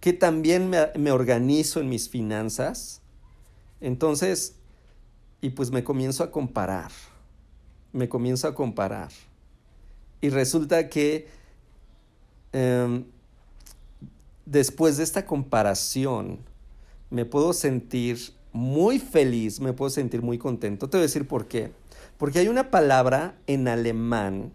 ¿Qué 0.00 0.12
tan 0.12 0.42
bien 0.42 0.70
me 0.70 1.10
organizo 1.10 1.80
en 1.80 1.88
mis 1.88 2.08
finanzas? 2.08 3.02
Entonces, 3.80 4.56
y 5.40 5.50
pues 5.50 5.70
me 5.70 5.84
comienzo 5.84 6.24
a 6.24 6.30
comparar, 6.30 6.90
me 7.92 8.08
comienzo 8.08 8.48
a 8.48 8.54
comparar. 8.54 9.10
Y 10.20 10.30
resulta 10.30 10.88
que 10.88 11.28
em, 12.52 13.04
después 14.46 14.96
de 14.96 15.04
esta 15.04 15.24
comparación, 15.26 16.40
me 17.10 17.24
puedo 17.24 17.52
sentir 17.52 18.32
muy 18.52 18.98
feliz, 18.98 19.60
me 19.60 19.72
puedo 19.72 19.90
sentir 19.90 20.22
muy 20.22 20.38
contento. 20.38 20.88
Te 20.88 20.96
voy 20.96 21.02
a 21.02 21.06
decir 21.06 21.26
por 21.26 21.46
qué. 21.46 21.72
Porque 22.16 22.40
hay 22.40 22.48
una 22.48 22.70
palabra 22.70 23.38
en 23.46 23.68
alemán 23.68 24.52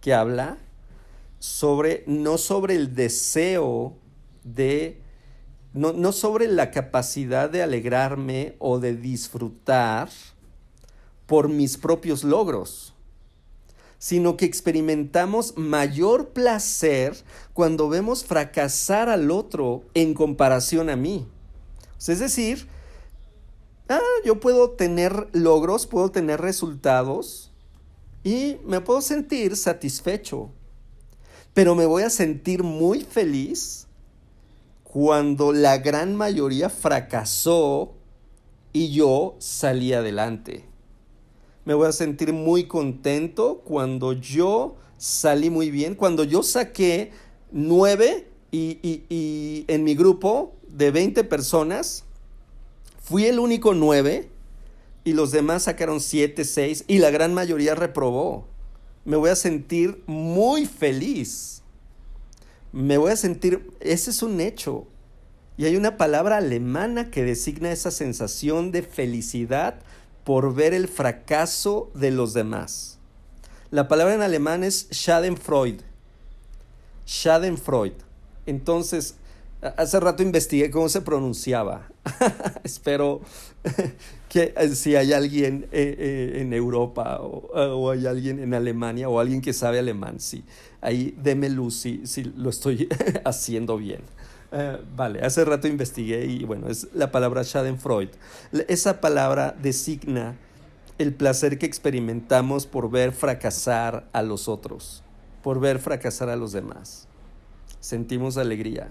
que 0.00 0.14
habla 0.14 0.58
sobre, 1.38 2.04
no 2.06 2.38
sobre 2.38 2.76
el 2.76 2.94
deseo 2.94 3.94
de 4.44 5.00
no, 5.72 6.12
sobre 6.12 6.48
la 6.48 6.70
capacidad 6.70 7.48
de 7.48 7.62
alegrarme 7.62 8.56
o 8.58 8.78
de 8.80 8.96
disfrutar 8.96 10.08
por 11.26 11.48
mis 11.48 11.76
propios 11.76 12.24
logros, 12.24 12.92
sino 13.98 14.36
que 14.36 14.46
experimentamos 14.46 15.56
mayor 15.56 16.30
placer 16.30 17.16
cuando 17.52 17.88
vemos 17.88 18.24
fracasar 18.24 19.08
al 19.08 19.30
otro 19.30 19.84
en 19.94 20.14
comparación 20.14 20.90
a 20.90 20.96
mí. 20.96 21.28
Es 21.98 22.18
decir, 22.18 22.66
ah, 23.88 24.00
yo 24.24 24.40
puedo 24.40 24.70
tener 24.70 25.28
logros, 25.32 25.86
puedo 25.86 26.10
tener 26.10 26.40
resultados 26.40 27.52
y 28.24 28.56
me 28.64 28.80
puedo 28.80 29.02
sentir 29.02 29.56
satisfecho, 29.56 30.50
pero 31.54 31.74
me 31.74 31.86
voy 31.86 32.02
a 32.02 32.10
sentir 32.10 32.64
muy 32.64 33.02
feliz 33.02 33.86
cuando 34.92 35.52
la 35.52 35.78
gran 35.78 36.16
mayoría 36.16 36.68
fracasó 36.68 37.92
y 38.72 38.90
yo 38.90 39.36
salí 39.38 39.92
adelante. 39.92 40.64
Me 41.64 41.74
voy 41.74 41.86
a 41.86 41.92
sentir 41.92 42.32
muy 42.32 42.64
contento 42.64 43.62
cuando 43.64 44.12
yo 44.14 44.74
salí 44.98 45.48
muy 45.48 45.70
bien, 45.70 45.94
cuando 45.94 46.24
yo 46.24 46.42
saqué 46.42 47.12
nueve 47.52 48.26
y, 48.50 49.64
en 49.68 49.84
mi 49.84 49.94
grupo 49.94 50.56
de 50.66 50.90
20 50.90 51.22
personas, 51.22 52.02
fui 53.00 53.26
el 53.26 53.38
único 53.38 53.74
nueve 53.74 54.28
y 55.04 55.12
los 55.12 55.30
demás 55.30 55.64
sacaron 55.64 56.00
siete, 56.00 56.44
seis 56.44 56.84
y 56.88 56.98
la 56.98 57.10
gran 57.10 57.32
mayoría 57.32 57.76
reprobó. 57.76 58.48
Me 59.04 59.16
voy 59.16 59.30
a 59.30 59.36
sentir 59.36 60.02
muy 60.06 60.66
feliz. 60.66 61.59
Me 62.72 62.98
voy 62.98 63.12
a 63.12 63.16
sentir, 63.16 63.68
ese 63.80 64.10
es 64.10 64.22
un 64.22 64.40
hecho. 64.40 64.86
Y 65.56 65.64
hay 65.66 65.76
una 65.76 65.96
palabra 65.96 66.38
alemana 66.38 67.10
que 67.10 67.24
designa 67.24 67.72
esa 67.72 67.90
sensación 67.90 68.72
de 68.72 68.82
felicidad 68.82 69.80
por 70.24 70.54
ver 70.54 70.72
el 70.72 70.88
fracaso 70.88 71.90
de 71.94 72.10
los 72.10 72.32
demás. 72.32 72.98
La 73.70 73.88
palabra 73.88 74.14
en 74.14 74.22
alemán 74.22 74.64
es 74.64 74.88
Schadenfreude. 74.90 75.84
Schadenfreude. 77.06 77.96
Entonces, 78.46 79.16
hace 79.62 80.00
rato 80.00 80.22
investigué 80.22 80.70
cómo 80.70 80.88
se 80.88 81.00
pronunciaba. 81.00 81.88
Espero 82.64 83.20
que 84.28 84.54
eh, 84.56 84.68
si 84.70 84.96
hay 84.96 85.12
alguien 85.12 85.66
eh, 85.72 85.94
eh, 85.98 86.40
en 86.40 86.52
Europa 86.52 87.18
o, 87.20 87.90
hay 87.90 88.06
alguien 88.06 88.38
en 88.38 88.54
Alemania 88.54 89.08
o 89.08 89.20
alguien 89.20 89.40
que 89.40 89.52
sabe 89.52 89.78
alemán, 89.78 90.20
sí. 90.20 90.44
Ahí 90.80 91.14
deme 91.22 91.50
luz 91.50 91.74
si 91.74 92.24
lo 92.36 92.50
estoy 92.50 92.88
haciendo 93.24 93.76
bien. 93.76 94.00
Vale, 94.96 95.20
hace 95.20 95.44
rato 95.44 95.68
investigué 95.68 96.24
y 96.26 96.42
bueno, 96.42 96.68
es 96.68 96.88
la 96.92 97.12
palabra 97.12 97.44
Schadenfreude. 97.44 98.10
Esa 98.66 99.00
palabra 99.00 99.54
designa 99.62 100.36
el 100.98 101.14
placer 101.14 101.56
que 101.56 101.66
experimentamos 101.66 102.66
por 102.66 102.90
ver 102.90 103.12
fracasar 103.12 104.08
a 104.12 104.22
los 104.22 104.48
otros, 104.48 105.04
por 105.42 105.60
ver 105.60 105.78
fracasar 105.78 106.30
a 106.30 106.36
los 106.36 106.50
demás. 106.50 107.06
Sentimos 107.78 108.36
alegría. 108.38 108.88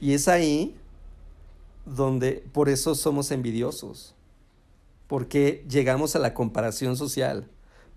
Y 0.00 0.14
es 0.14 0.28
ahí 0.28 0.76
donde 1.84 2.44
por 2.52 2.68
eso 2.68 2.94
somos 2.94 3.30
envidiosos, 3.30 4.14
porque 5.06 5.64
llegamos 5.68 6.14
a 6.14 6.18
la 6.18 6.34
comparación 6.34 6.96
social, 6.96 7.48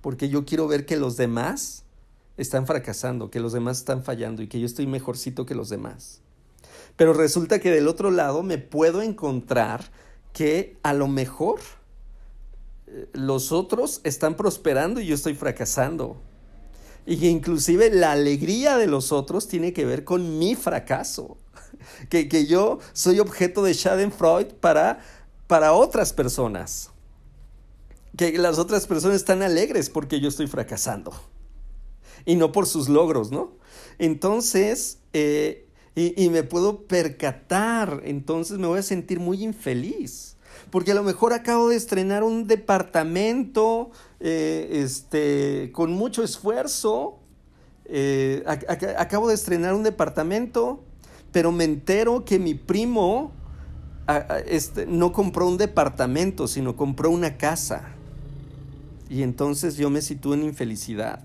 porque 0.01 0.29
yo 0.29 0.45
quiero 0.45 0.67
ver 0.67 0.85
que 0.85 0.97
los 0.97 1.17
demás 1.17 1.83
están 2.37 2.65
fracasando, 2.65 3.29
que 3.29 3.39
los 3.39 3.53
demás 3.53 3.79
están 3.79 4.03
fallando 4.03 4.41
y 4.41 4.47
que 4.47 4.59
yo 4.59 4.65
estoy 4.65 4.87
mejorcito 4.87 5.45
que 5.45 5.55
los 5.55 5.69
demás. 5.69 6.21
Pero 6.95 7.13
resulta 7.13 7.59
que 7.59 7.71
del 7.71 7.87
otro 7.87 8.11
lado 8.11 8.43
me 8.43 8.57
puedo 8.57 9.01
encontrar 9.01 9.91
que 10.33 10.77
a 10.83 10.93
lo 10.93 11.07
mejor 11.07 11.59
eh, 12.87 13.07
los 13.13 13.51
otros 13.51 14.01
están 14.03 14.35
prosperando 14.35 14.99
y 14.99 15.07
yo 15.07 15.15
estoy 15.15 15.33
fracasando. 15.35 16.17
Y 17.05 17.17
que 17.17 17.27
inclusive 17.27 17.89
la 17.89 18.11
alegría 18.11 18.77
de 18.77 18.87
los 18.87 19.11
otros 19.11 19.47
tiene 19.47 19.73
que 19.73 19.85
ver 19.85 20.03
con 20.03 20.37
mi 20.37 20.55
fracaso. 20.55 21.37
Que, 22.09 22.27
que 22.27 22.45
yo 22.45 22.79
soy 22.93 23.19
objeto 23.19 23.63
de 23.63 23.73
Schadenfreude 23.73 24.53
para, 24.53 24.99
para 25.47 25.73
otras 25.73 26.13
personas. 26.13 26.89
Que 28.17 28.37
las 28.37 28.59
otras 28.59 28.87
personas 28.87 29.17
están 29.17 29.41
alegres 29.41 29.89
porque 29.89 30.19
yo 30.19 30.29
estoy 30.29 30.47
fracasando. 30.47 31.13
Y 32.25 32.35
no 32.35 32.51
por 32.51 32.67
sus 32.67 32.89
logros, 32.89 33.31
¿no? 33.31 33.53
Entonces, 33.97 34.99
eh, 35.13 35.67
y, 35.93 36.29
me 36.29 36.43
puedo 36.43 36.87
percatar, 36.87 38.01
entonces 38.05 38.57
me 38.57 38.67
voy 38.67 38.79
a 38.79 38.83
sentir 38.83 39.19
muy 39.19 39.43
infeliz. 39.43 40.37
Porque 40.69 40.91
a 40.91 40.95
lo 40.95 41.03
mejor 41.03 41.33
acabo 41.33 41.67
de 41.67 41.75
estrenar 41.75 42.23
un 42.23 42.47
departamento 42.47 43.91
eh, 44.21 44.69
este, 44.71 45.71
con 45.73 45.91
mucho 45.91 46.23
esfuerzo. 46.23 47.19
Eh, 47.85 48.43
acabo 48.97 49.27
de 49.27 49.33
estrenar 49.33 49.73
un 49.73 49.83
departamento, 49.83 50.81
pero 51.31 51.51
me 51.51 51.63
entero 51.63 52.25
que 52.25 52.39
mi 52.39 52.53
primo 52.53 53.31
este, 54.47 54.85
no 54.85 55.11
compró 55.11 55.47
un 55.47 55.57
departamento, 55.57 56.47
sino 56.47 56.75
compró 56.75 57.09
una 57.09 57.37
casa. 57.37 57.95
Y 59.09 59.23
entonces 59.23 59.75
yo 59.75 59.89
me 59.89 60.01
sitúo 60.01 60.33
en 60.33 60.43
infelicidad. 60.43 61.23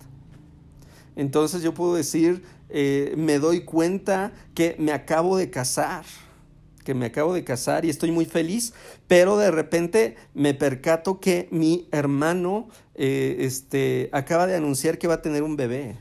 Entonces 1.15 1.63
yo 1.63 1.73
puedo 1.73 1.95
decir, 1.95 2.45
eh, 2.69 3.15
me 3.17 3.39
doy 3.39 3.65
cuenta 3.65 4.33
que 4.55 4.77
me 4.79 4.93
acabo 4.93 5.37
de 5.37 5.51
casar, 5.51 6.05
que 6.85 6.95
me 6.95 7.07
acabo 7.07 7.33
de 7.33 7.43
casar 7.43 7.85
y 7.85 7.91
estoy 7.91 8.11
muy 8.11 8.27
feliz, 8.27 8.75
pero 9.07 9.39
de 9.39 9.51
repente 9.51 10.17
me 10.35 10.53
percato 10.53 11.21
que 11.21 11.49
mi 11.51 11.89
hermano 11.91 12.69
eh, 12.95 13.37
este, 13.41 14.11
acaba 14.13 14.47
de 14.47 14.57
anunciar 14.57 14.99
que 14.99 15.09
va 15.09 15.15
a 15.15 15.23
tener 15.23 15.43
un 15.43 15.57
bebé. 15.57 15.97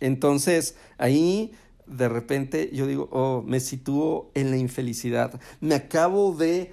Entonces 0.00 0.76
ahí 0.98 1.52
de 1.92 2.08
repente 2.08 2.70
yo 2.72 2.86
digo, 2.86 3.08
oh, 3.12 3.42
me 3.46 3.60
sitúo 3.60 4.30
en 4.34 4.50
la 4.50 4.56
infelicidad. 4.56 5.40
Me 5.60 5.74
acabo 5.74 6.34
de, 6.34 6.72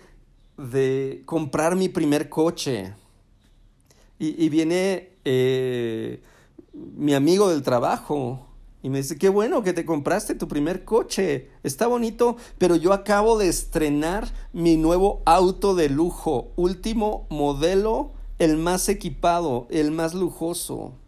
de 0.58 1.22
comprar 1.26 1.76
mi 1.76 1.90
primer 1.90 2.30
coche. 2.30 2.94
Y, 4.22 4.50
viene 4.50 5.12
eh, 5.24 6.22
mi 6.74 7.14
amigo 7.14 7.50
del 7.50 7.64
trabajo 7.64 8.46
y 8.84 8.90
me 8.90 8.98
dice, 8.98 9.18
qué 9.18 9.30
bueno 9.30 9.64
que 9.64 9.72
te 9.72 9.86
compraste 9.86 10.36
tu 10.36 10.50
primer 10.50 10.84
coche, 10.84 11.48
está 11.64 11.88
bonito, 11.88 12.36
pero 12.58 12.76
yo 12.76 12.92
acabo 12.92 13.38
de 13.38 13.48
estrenar 13.48 14.28
mi 14.52 14.76
nuevo 14.76 15.22
auto 15.26 15.74
de 15.74 15.88
lujo, 15.88 16.52
último 16.58 17.28
modelo, 17.30 18.12
el 18.40 18.58
más 18.58 18.90
equipado, 18.90 19.68
el 19.70 19.92
más 19.92 20.14
lujoso. 20.14 20.99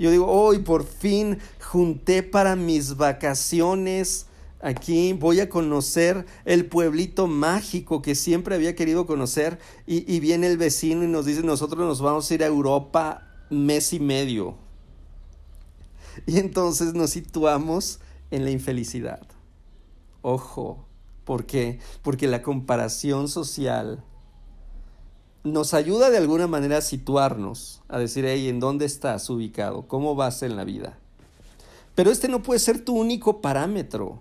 Yo 0.00 0.10
digo, 0.10 0.26
hoy 0.26 0.60
por 0.60 0.84
fin 0.84 1.38
junté 1.60 2.22
para 2.22 2.56
mis 2.56 2.96
vacaciones. 2.96 4.24
Aquí 4.62 5.12
voy 5.12 5.40
a 5.40 5.50
conocer 5.50 6.24
el 6.46 6.64
pueblito 6.64 7.26
mágico 7.26 8.00
que 8.00 8.14
siempre 8.14 8.54
había 8.54 8.74
querido 8.74 9.04
conocer 9.04 9.58
y, 9.86 10.10
y 10.10 10.20
viene 10.20 10.46
el 10.46 10.56
vecino 10.56 11.04
y 11.04 11.06
nos 11.06 11.26
dice, 11.26 11.42
nosotros 11.42 11.86
nos 11.86 12.00
vamos 12.00 12.30
a 12.30 12.34
ir 12.34 12.42
a 12.42 12.46
Europa 12.46 13.28
mes 13.50 13.92
y 13.92 14.00
medio. 14.00 14.56
Y 16.26 16.38
entonces 16.38 16.94
nos 16.94 17.10
situamos 17.10 18.00
en 18.30 18.44
la 18.44 18.50
infelicidad. 18.52 19.20
Ojo, 20.22 20.86
¿por 21.24 21.44
qué? 21.44 21.78
Porque 22.00 22.26
la 22.26 22.40
comparación 22.40 23.28
social 23.28 24.02
nos 25.44 25.74
ayuda 25.74 26.10
de 26.10 26.18
alguna 26.18 26.46
manera 26.46 26.78
a 26.78 26.82
situarnos, 26.82 27.82
a 27.88 27.98
decir, 27.98 28.24
hey, 28.26 28.48
¿en 28.48 28.60
dónde 28.60 28.84
estás 28.84 29.28
ubicado? 29.30 29.86
¿Cómo 29.88 30.14
vas 30.14 30.42
en 30.42 30.56
la 30.56 30.64
vida? 30.64 30.98
Pero 31.94 32.10
este 32.10 32.28
no 32.28 32.42
puede 32.42 32.60
ser 32.60 32.84
tu 32.84 32.96
único 32.96 33.40
parámetro. 33.40 34.18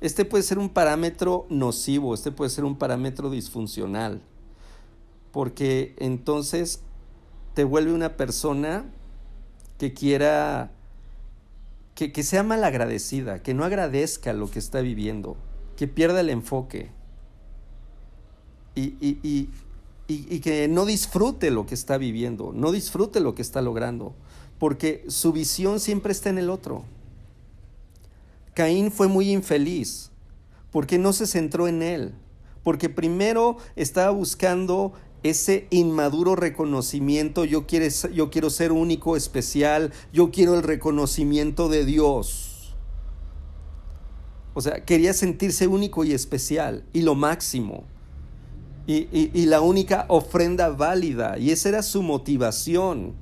Este 0.00 0.24
puede 0.24 0.42
ser 0.42 0.58
un 0.58 0.68
parámetro 0.68 1.46
nocivo, 1.48 2.14
este 2.14 2.30
puede 2.30 2.50
ser 2.50 2.64
un 2.64 2.76
parámetro 2.76 3.30
disfuncional, 3.30 4.20
porque 5.32 5.94
entonces 5.98 6.80
te 7.54 7.64
vuelve 7.64 7.94
una 7.94 8.16
persona 8.16 8.84
que 9.78 9.94
quiera 9.94 10.72
que, 11.94 12.22
sea 12.22 12.42
malagradecida, 12.42 13.42
que 13.42 13.54
no 13.54 13.64
agradezca 13.64 14.32
lo 14.32 14.50
que 14.50 14.58
está 14.58 14.80
viviendo, 14.80 15.36
que 15.76 15.86
pierda 15.86 16.20
el 16.20 16.30
enfoque 16.30 16.90
y, 18.74 18.96
y, 19.00 19.50
que 20.06 20.68
no 20.68 20.84
disfrute 20.84 21.50
lo 21.50 21.66
que 21.66 21.74
está 21.74 21.96
viviendo, 21.98 22.52
no 22.54 22.72
disfrute 22.72 23.20
lo 23.20 23.34
que 23.34 23.42
está 23.42 23.62
logrando, 23.62 24.14
porque 24.58 25.04
su 25.08 25.32
visión 25.32 25.80
siempre 25.80 26.12
está 26.12 26.30
en 26.30 26.38
el 26.38 26.50
otro. 26.50 26.84
Caín 28.54 28.92
fue 28.92 29.08
muy 29.08 29.30
infeliz 29.30 30.10
porque 30.70 30.98
no 30.98 31.12
se 31.12 31.26
centró 31.26 31.68
en 31.68 31.82
él, 31.82 32.14
porque 32.62 32.88
primero 32.88 33.56
estaba 33.76 34.10
buscando 34.10 34.92
ese 35.22 35.66
inmaduro 35.70 36.36
reconocimiento, 36.36 37.44
yo, 37.46 37.64
yo 38.12 38.30
quiero 38.30 38.50
ser 38.50 38.72
único, 38.72 39.16
especial, 39.16 39.92
yo 40.12 40.30
quiero 40.30 40.54
el 40.54 40.62
reconocimiento 40.62 41.68
de 41.70 41.86
Dios. 41.86 42.74
O 44.52 44.60
sea, 44.60 44.84
quería 44.84 45.14
sentirse 45.14 45.66
único 45.66 46.04
y 46.04 46.12
especial 46.12 46.84
y 46.92 47.02
lo 47.02 47.14
máximo. 47.14 47.84
Y, 48.86 49.46
la 49.46 49.60
única 49.60 50.04
ofrenda 50.08 50.68
válida. 50.68 51.38
Y 51.38 51.50
esa 51.50 51.70
era 51.70 51.82
su 51.82 52.02
motivación. 52.02 53.14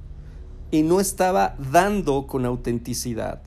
y 0.70 0.82
no 0.82 1.00
estaba 1.00 1.54
dando 1.70 2.26
con 2.26 2.46
autenticidad. 2.46 3.42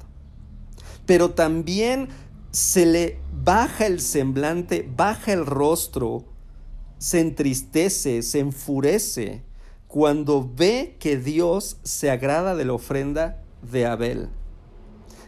Pero 1.07 1.32
también 1.32 2.09
se 2.51 2.86
le 2.86 3.20
baja 3.43 3.88
el 3.88 3.99
semblante, 3.99 4.88
baja 4.95 5.34
el 5.34 5.47
rostro, 5.47 6.24
se 6.99 7.20
entristece, 7.20 8.22
se 8.22 8.39
enfurece 8.39 9.41
cuando 9.88 10.49
ve 10.55 10.95
que 10.99 11.18
Dios 11.18 11.78
se 11.84 12.11
agrada 12.11 12.55
de 12.55 12.66
la 12.66 12.74
ofrenda 12.74 13.41
de 13.61 13.86
Abel. 13.86 14.30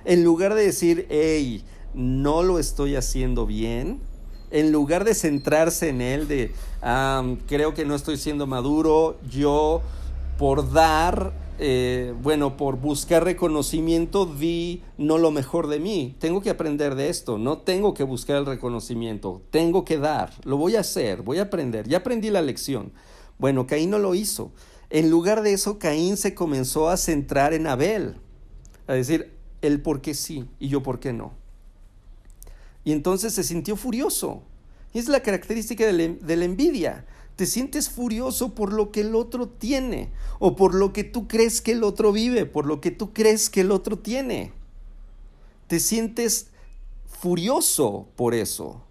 En 0.06 0.24
lugar 0.24 0.54
de 0.56 0.66
decir, 0.66 1.08
hey, 1.10 1.64
no 1.94 2.44
lo 2.44 2.60
estoy 2.60 2.96
haciendo 2.96 3.46
bien, 3.46 4.00
en 4.52 4.72
lugar 4.72 5.04
de 5.04 5.14
centrarse 5.14 5.90
en 5.90 6.02
él, 6.02 6.28
de, 6.28 6.52
creo 7.48 7.74
que 7.74 7.86
no 7.86 7.96
estoy 7.96 8.18
siendo 8.18 8.48
maduro, 8.48 9.18
yo 9.30 9.82
por 10.38 10.72
dar, 10.72 11.34
eh, 11.60 12.14
bueno, 12.22 12.58
por 12.58 12.78
buscar 12.78 13.24
reconocimiento, 13.24 14.26
di 14.26 14.84
no 14.98 15.18
lo 15.18 15.32
mejor 15.32 15.68
de 15.68 15.80
mí. 15.80 16.16
Tengo 16.20 16.42
que 16.42 16.50
aprender 16.50 16.96
de 16.96 17.10
esto, 17.10 17.38
no 17.38 17.58
tengo 17.60 17.94
que 17.94 18.04
buscar 18.04 18.38
el 18.38 18.46
reconocimiento, 18.46 19.42
tengo 19.50 19.84
que 19.84 19.98
dar, 19.98 20.32
lo 20.44 20.58
voy 20.58 20.76
a 20.76 20.82
hacer, 20.82 21.24
voy 21.24 21.40
a 21.40 21.44
aprender, 21.44 21.88
ya 21.88 21.98
aprendí 21.98 22.30
la 22.30 22.42
lección. 22.42 22.94
Bueno, 23.40 23.68
Caín 23.68 23.90
no 23.90 24.00
lo 24.00 24.16
hizo. 24.16 24.52
En 24.90 25.10
lugar 25.10 25.42
de 25.42 25.54
eso, 25.54 25.80
Caín 25.80 26.16
se 26.16 26.34
comenzó 26.34 26.90
a 26.90 26.98
centrar 26.98 27.54
en 27.54 27.68
Abel, 27.68 28.16
a 28.88 28.94
decir, 28.94 29.34
él 29.62 29.82
por 29.82 30.02
qué 30.02 30.14
sí 30.14 30.46
y 30.60 30.70
yo 30.70 30.82
por 30.82 31.00
qué 31.00 31.12
no. 31.12 31.34
Y 32.88 32.94
entonces 32.94 33.34
se 33.34 33.44
sintió 33.44 33.76
furioso. 33.76 34.44
Y 34.94 35.00
es 35.00 35.10
la 35.10 35.20
característica 35.20 35.86
de 35.86 36.38
la, 36.38 36.46
envidia. 36.46 37.06
Te 37.36 37.46
sientes 37.46 37.90
furioso 37.90 38.56
por 38.56 38.72
lo 38.72 38.94
que 38.94 39.02
el 39.02 39.14
otro 39.14 39.50
tiene 39.50 40.10
o 40.40 40.56
por 40.56 40.74
lo 40.74 40.94
que 40.94 41.04
tú 41.04 41.28
crees 41.28 41.60
que 41.60 41.74
el 41.74 41.84
otro 41.84 42.14
vive, 42.14 42.46
por 42.46 42.66
lo 42.66 42.80
que 42.80 42.92
tú 42.92 43.12
crees 43.12 43.50
que 43.50 43.60
el 43.60 43.72
otro 43.72 44.00
tiene. 44.00 44.54
Te 45.68 45.82
sientes 45.82 46.48
furioso 47.08 48.08
por 48.16 48.34
eso. 48.34 48.82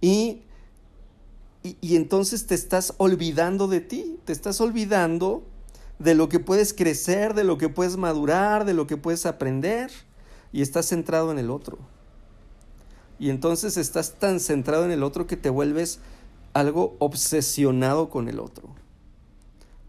Y, 0.00 0.42
y, 1.62 1.76
y, 1.80 1.94
entonces 1.94 2.48
te 2.48 2.56
estás 2.56 2.94
olvidando 2.96 3.68
de 3.68 3.80
ti, 3.80 4.18
te 4.24 4.32
estás 4.32 4.60
olvidando 4.60 5.44
de 6.00 6.16
lo 6.16 6.28
que 6.28 6.40
puedes 6.40 6.74
crecer, 6.74 7.34
de 7.34 7.44
lo 7.44 7.58
que 7.58 7.68
puedes 7.68 7.96
madurar, 7.96 8.64
de 8.64 8.74
lo 8.74 8.88
que 8.88 8.96
puedes 8.96 9.24
aprender 9.24 9.92
y 10.52 10.62
estás 10.62 10.86
centrado 10.86 11.30
en 11.30 11.38
el 11.38 11.52
otro. 11.52 11.78
Y 13.18 13.30
entonces 13.30 13.76
estás 13.76 14.14
tan 14.14 14.40
centrado 14.40 14.84
en 14.84 14.90
el 14.90 15.02
otro 15.02 15.26
que 15.26 15.36
te 15.36 15.50
vuelves 15.50 16.00
algo 16.52 16.96
obsesionado 16.98 18.10
con 18.10 18.28
el 18.28 18.38
otro. 18.40 18.68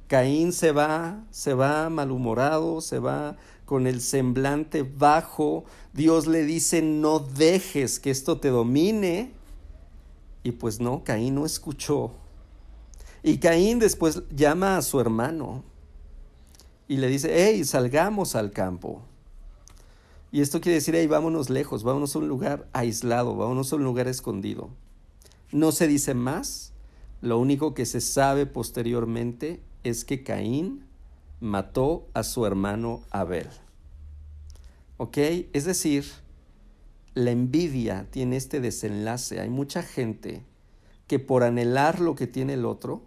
Caín 0.08 0.54
se 0.54 0.72
va, 0.72 1.24
se 1.30 1.54
va 1.54 1.90
malhumorado, 1.90 2.82
se 2.82 2.98
va 2.98 3.38
con 3.66 3.86
el 3.86 4.02
semblante 4.02 4.82
bajo. 4.82 5.66
Dios 5.94 6.26
le 6.26 6.44
dice, 6.44 6.82
no 6.82 7.20
dejes 7.20 8.00
que 8.00 8.10
esto 8.10 8.40
te 8.40 8.50
domine. 8.50 9.32
Y 10.42 10.54
pues 10.54 10.80
no, 10.80 11.04
Caín 11.04 11.36
no 11.36 11.46
escuchó. 11.46 12.12
Y 13.22 13.38
Caín 13.38 13.78
después 13.78 14.24
llama 14.36 14.78
a 14.78 14.82
su 14.82 15.00
hermano 15.00 15.64
y 16.88 16.98
le 16.98 17.08
dice, 17.08 17.30
hey, 17.32 17.64
salgamos 17.64 18.36
al 18.36 18.52
campo. 18.52 19.04
Y 20.32 20.42
esto 20.42 20.62
quiere 20.62 20.76
decir, 20.76 20.96
ahí 20.96 21.08
vámonos 21.08 21.50
lejos, 21.50 21.84
vámonos 21.84 22.16
a 22.16 22.20
un 22.20 22.28
lugar 22.28 22.68
aislado, 22.74 23.36
vámonos 23.36 23.74
a 23.74 23.78
un 23.78 23.84
lugar 23.84 24.08
escondido. 24.08 24.70
No 25.52 25.72
se 25.72 25.88
dice 25.88 26.14
más, 26.14 26.74
lo 27.22 27.40
único 27.40 27.74
que 27.74 27.86
se 27.86 28.00
sabe 28.02 28.46
posteriormente 28.46 29.62
es 29.84 30.06
que 30.06 30.24
Caín 30.24 30.86
mató 31.40 32.08
a 32.14 32.24
su 32.24 32.46
hermano 32.46 33.02
Abel. 33.10 33.48
¿Ok? 34.98 35.18
Es 35.54 35.66
decir, 35.66 36.06
la 37.16 37.32
envidia 37.32 38.08
tiene 38.12 38.38
este 38.38 38.60
desenlace. 38.60 39.40
Hay 39.40 39.50
mucha 39.50 39.82
gente 39.82 40.44
que 41.08 41.18
por 41.18 41.44
anhelar 41.44 42.00
lo 42.00 42.16
que 42.16 42.28
tiene 42.28 42.54
el 42.54 42.66
otro, 42.66 43.02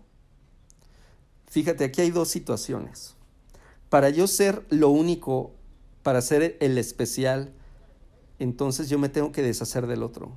fíjate, 1.47 1.85
aquí 1.85 2.01
hay 2.01 2.11
dos 2.11 2.29
situaciones. 2.29 3.15
Para 3.89 4.11
yo 4.11 4.27
ser 4.27 4.65
lo 4.71 4.89
único 4.89 5.53
para 6.03 6.21
ser 6.21 6.57
el 6.61 6.79
especial, 6.79 7.53
entonces 8.39 8.89
yo 8.89 8.99
me 8.99 9.09
tengo 9.09 9.33
que 9.33 9.43
deshacer 9.43 9.87
del 9.87 10.03
otro. 10.03 10.33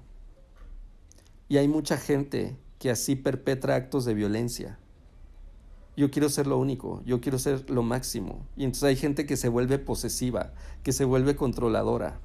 Y 1.47 1.57
hay 1.57 1.68
mucha 1.68 1.97
gente 1.97 2.55
que 2.80 2.89
así 2.89 3.16
perpetra 3.16 3.76
actos 3.76 4.05
de 4.05 4.13
violencia. 4.13 4.78
Yo 5.97 6.11
quiero 6.11 6.30
ser 6.30 6.45
lo 6.45 6.57
único, 6.57 7.01
yo 7.05 7.22
quiero 7.22 7.39
ser 7.39 7.70
lo 7.70 7.82
máximo. 7.82 8.45
Y 8.57 8.66
entonces 8.66 8.84
hay 8.84 8.95
gente 8.95 9.26
que 9.26 9.38
se 9.38 9.47
vuelve 9.47 9.80
posesiva, 9.80 10.53
que 10.84 10.91
se 10.91 11.05
vuelve 11.05 11.36
controladora. 11.36 12.20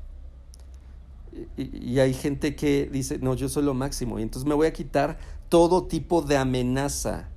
Y, 1.57 2.01
hay 2.01 2.12
gente 2.12 2.57
que 2.57 2.88
dice, 2.91 3.18
no, 3.18 3.34
yo 3.34 3.49
soy 3.49 3.62
lo 3.62 3.74
máximo. 3.74 4.18
Y 4.18 4.22
entonces 4.22 4.49
me 4.49 4.55
voy 4.55 4.66
a 4.66 4.72
quitar 4.72 5.18
todo 5.49 5.86
tipo 5.86 6.22
de 6.22 6.36
amenaza. 6.36 7.28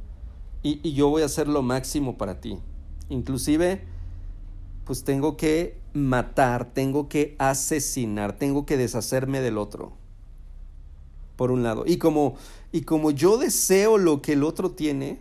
Y, 0.64 0.94
yo 0.94 1.10
voy 1.10 1.22
a 1.22 1.30
ser 1.30 1.48
lo 1.48 1.62
máximo 1.62 2.18
para 2.18 2.42
ti. 2.42 2.58
Inclusive 3.10 3.84
pues 4.86 5.04
tengo 5.04 5.38
que 5.38 5.78
matar, 5.94 6.74
tengo 6.74 7.08
que 7.08 7.36
asesinar, 7.40 8.38
tengo 8.38 8.66
que 8.66 8.78
deshacerme 8.78 9.42
del 9.42 9.58
otro. 9.58 9.94
Por 11.36 11.52
un 11.52 11.64
lado. 11.64 11.84
Y 11.86 11.98
como, 11.98 12.36
y 12.72 12.82
como 12.82 13.12
yo 13.12 13.38
deseo 13.38 13.98
lo 13.98 14.22
que 14.22 14.34
el 14.34 14.44
otro 14.44 14.72
tiene, 14.72 15.20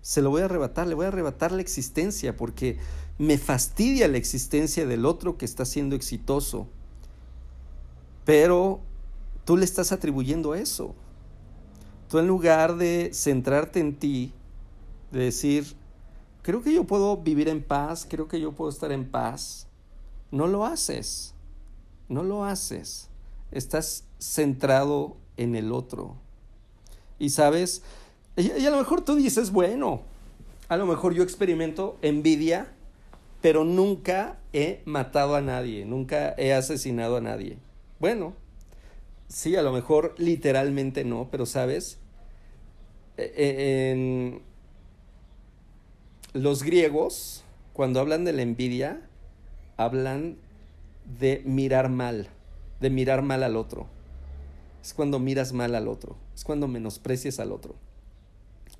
se 0.00 0.22
lo 0.22 0.30
voy 0.30 0.42
a 0.42 0.46
arrebatar, 0.46 0.86
le 0.86 0.94
voy 0.94 1.06
a 1.06 1.08
arrebatar 1.08 1.52
la 1.52 1.60
existencia, 1.60 2.36
porque 2.36 2.78
me 3.18 3.38
fastidia 3.38 4.08
la 4.08 4.16
existencia 4.16 4.86
del 4.86 5.06
otro 5.06 5.38
que 5.38 5.44
está 5.44 5.64
siendo 5.64 5.94
exitoso. 5.94 6.66
Pero 8.24 8.80
tú 9.44 9.56
le 9.56 9.64
estás 9.64 9.92
atribuyendo 9.92 10.54
eso. 10.54 10.94
Tú 12.08 12.18
en 12.18 12.26
lugar 12.26 12.76
de 12.76 13.10
centrarte 13.12 13.80
en 13.80 13.96
ti, 13.96 14.32
de 15.12 15.20
decir, 15.20 15.76
creo 16.42 16.62
que 16.62 16.74
yo 16.74 16.84
puedo 16.84 17.16
vivir 17.16 17.48
en 17.48 17.62
paz, 17.62 18.06
creo 18.08 18.28
que 18.28 18.40
yo 18.40 18.52
puedo 18.52 18.70
estar 18.70 18.92
en 18.92 19.10
paz. 19.10 19.66
No 20.30 20.46
lo 20.46 20.64
haces, 20.64 21.34
no 22.08 22.22
lo 22.22 22.44
haces. 22.44 23.08
Estás 23.50 24.04
centrado 24.18 25.16
en 25.36 25.54
el 25.54 25.72
otro. 25.72 26.16
Y 27.18 27.30
sabes, 27.30 27.82
y, 28.36 28.50
a 28.50 28.70
lo 28.70 28.78
mejor 28.78 29.02
tú 29.02 29.14
dices, 29.14 29.50
bueno, 29.50 30.02
a 30.68 30.76
lo 30.76 30.86
mejor 30.86 31.14
yo 31.14 31.22
experimento 31.22 31.98
envidia, 32.02 32.72
pero 33.40 33.64
nunca 33.64 34.38
he 34.52 34.82
matado 34.84 35.34
a 35.34 35.40
nadie, 35.40 35.84
nunca 35.84 36.34
he 36.38 36.52
asesinado 36.52 37.16
a 37.16 37.20
nadie. 37.20 37.58
Bueno, 38.00 38.34
sí, 39.28 39.56
a 39.56 39.62
lo 39.62 39.72
mejor 39.72 40.14
literalmente 40.16 41.04
no, 41.04 41.28
pero 41.30 41.44
sabes, 41.46 41.98
e, 43.16 43.32
e, 43.36 43.90
en, 43.90 44.42
los 46.32 46.62
griegos, 46.62 47.44
cuando 47.72 48.00
hablan 48.00 48.24
de 48.24 48.32
la 48.32 48.42
envidia, 48.42 49.02
hablan 49.76 50.38
de 51.18 51.42
mirar 51.44 51.90
mal, 51.90 52.28
de 52.80 52.90
mirar 52.90 53.22
mal 53.22 53.42
al 53.42 53.56
otro. 53.56 53.86
Es 54.82 54.94
cuando 54.94 55.18
miras 55.18 55.52
mal 55.52 55.74
al 55.74 55.88
otro, 55.88 56.16
es 56.34 56.44
cuando 56.44 56.68
menosprecias 56.68 57.38
al 57.38 57.52
otro. 57.52 57.74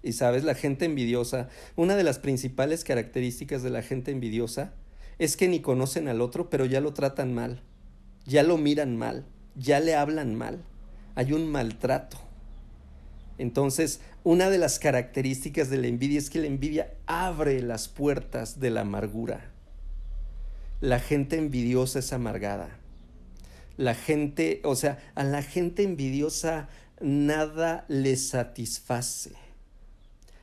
Y 0.03 0.13
sabes, 0.15 0.45
la 0.45 0.55
gente 0.55 0.87
envidiosa, 0.87 1.49
una 1.77 1.95
de 1.95 2.03
las 2.03 2.19
principales 2.19 2.85
características 2.85 3.63
de 3.63 3.71
la 3.71 3.83
gente 3.83 4.11
envidiosa 4.11 4.73
es 5.19 5.37
que 5.37 5.47
ni 5.47 5.61
conocen 5.61 6.09
al 6.09 6.21
otro, 6.21 6.51
pero 6.51 6.65
ya 6.65 6.81
lo 6.81 6.95
tratan 6.95 7.35
mal, 7.35 7.63
ya 8.27 8.43
lo 8.43 8.57
miran 8.57 8.97
mal, 8.97 9.27
ya 9.55 9.79
le 9.79 9.95
hablan 9.95 10.35
mal. 10.35 10.65
Hay 11.15 11.35
un 11.35 11.51
maltrato. 11.53 12.17
Entonces, 13.39 14.01
una 14.25 14.51
de 14.51 14.59
las 14.59 14.79
características 14.79 15.69
de 15.69 15.79
la 15.79 15.89
envidia 15.89 16.19
es 16.19 16.31
que 16.31 16.39
la 16.39 16.47
envidia 16.47 16.95
abre 17.07 17.61
las 17.63 17.89
puertas 17.89 18.61
de 18.61 18.71
la 18.71 18.83
amargura. 18.83 19.51
La 20.81 21.01
gente 21.01 21.37
envidiosa 21.37 21.99
es 21.99 22.13
amargada. 22.13 22.79
La 23.77 23.95
gente, 23.95 24.61
o 24.65 24.77
sea, 24.77 24.99
a 25.15 25.25
la 25.25 25.43
gente 25.43 25.83
envidiosa 25.83 26.69
nada 27.01 27.85
le 27.89 28.17
satisface. 28.17 29.33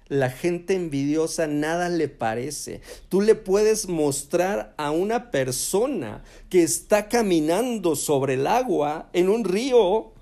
La 0.09 0.30
gente 0.30 0.73
envidiosa 0.73 1.45
nada 1.47 1.88
le 1.88 2.09
parece. 2.09 2.82
Tú 3.09 3.21
le 3.21 3.36
puedes 3.36 3.88
mostrar 3.88 4.73
a 4.77 4.91
una 4.91 5.30
persona 5.30 6.23
que 6.49 6.63
está 6.63 7.07
caminando 7.07 7.95
sobre 7.95 8.34
el 8.34 8.47
agua 8.47 9.09
en 9.13 9.30
un 9.30 9.45
río 9.45 10.13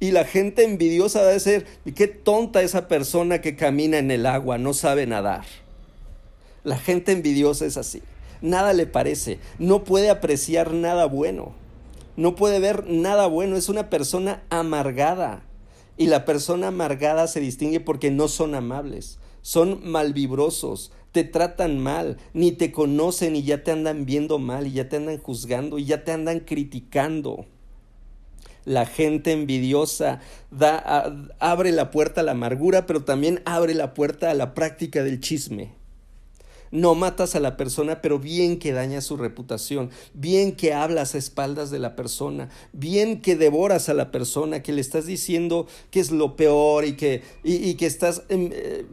y 0.00 0.12
la 0.12 0.24
gente 0.24 0.64
envidiosa 0.64 1.22
debe 1.22 1.38
ser, 1.40 1.66
y 1.84 1.92
qué 1.92 2.06
tonta 2.08 2.62
esa 2.62 2.88
persona 2.88 3.42
que 3.42 3.54
camina 3.54 3.98
en 3.98 4.10
el 4.10 4.24
agua, 4.24 4.56
no 4.56 4.72
sabe 4.72 5.06
nadar. 5.06 5.44
La 6.64 6.78
gente 6.78 7.12
envidiosa 7.12 7.66
es 7.66 7.76
así. 7.76 8.02
Nada 8.40 8.72
le 8.72 8.86
parece, 8.86 9.38
no 9.58 9.84
puede 9.84 10.08
apreciar 10.08 10.72
nada 10.72 11.04
bueno, 11.04 11.52
no 12.16 12.34
puede 12.34 12.58
ver 12.60 12.88
nada 12.88 13.26
bueno, 13.26 13.56
es 13.56 13.68
una 13.68 13.90
persona 13.90 14.42
amargada. 14.48 15.42
Y 15.98 16.06
la 16.06 16.24
persona 16.24 16.68
amargada 16.68 17.26
se 17.26 17.40
distingue 17.40 17.80
porque 17.80 18.10
no 18.10 18.28
son 18.28 18.54
amables, 18.54 19.18
son 19.42 19.80
malvibrosos, 19.84 20.92
te 21.12 21.24
tratan 21.24 21.78
mal, 21.78 22.16
ni 22.32 22.52
te 22.52 22.72
conocen 22.72 23.36
y 23.36 23.42
ya 23.42 23.62
te 23.62 23.72
andan 23.72 24.06
viendo 24.06 24.38
mal 24.38 24.66
y 24.66 24.72
ya 24.72 24.88
te 24.88 24.96
andan 24.96 25.18
juzgando 25.18 25.78
y 25.78 25.84
ya 25.84 26.04
te 26.04 26.12
andan 26.12 26.40
criticando. 26.40 27.44
La 28.64 28.86
gente 28.86 29.32
envidiosa 29.32 30.20
da, 30.50 31.12
abre 31.38 31.72
la 31.72 31.90
puerta 31.90 32.20
a 32.20 32.24
la 32.24 32.32
amargura, 32.32 32.86
pero 32.86 33.04
también 33.04 33.42
abre 33.44 33.74
la 33.74 33.94
puerta 33.94 34.30
a 34.30 34.34
la 34.34 34.54
práctica 34.54 35.02
del 35.02 35.20
chisme. 35.20 35.72
No 36.72 36.94
matas 36.94 37.34
a 37.34 37.40
la 37.40 37.56
persona, 37.56 38.00
pero 38.00 38.20
bien 38.20 38.58
que 38.58 38.72
dañas 38.72 39.04
su 39.04 39.16
reputación, 39.16 39.90
bien 40.14 40.54
que 40.54 40.72
hablas 40.72 41.14
a 41.14 41.18
espaldas 41.18 41.70
de 41.72 41.80
la 41.80 41.96
persona, 41.96 42.48
bien 42.72 43.20
que 43.20 43.34
devoras 43.34 43.88
a 43.88 43.94
la 43.94 44.12
persona, 44.12 44.62
que 44.62 44.72
le 44.72 44.80
estás 44.80 45.06
diciendo 45.06 45.66
que 45.90 45.98
es 45.98 46.12
lo 46.12 46.36
peor 46.36 46.84
y 46.84 46.94
que, 46.96 47.22
y, 47.42 47.74
que 47.74 47.86
estás 47.86 48.22
em, 48.28 48.50
eh, 48.52 48.86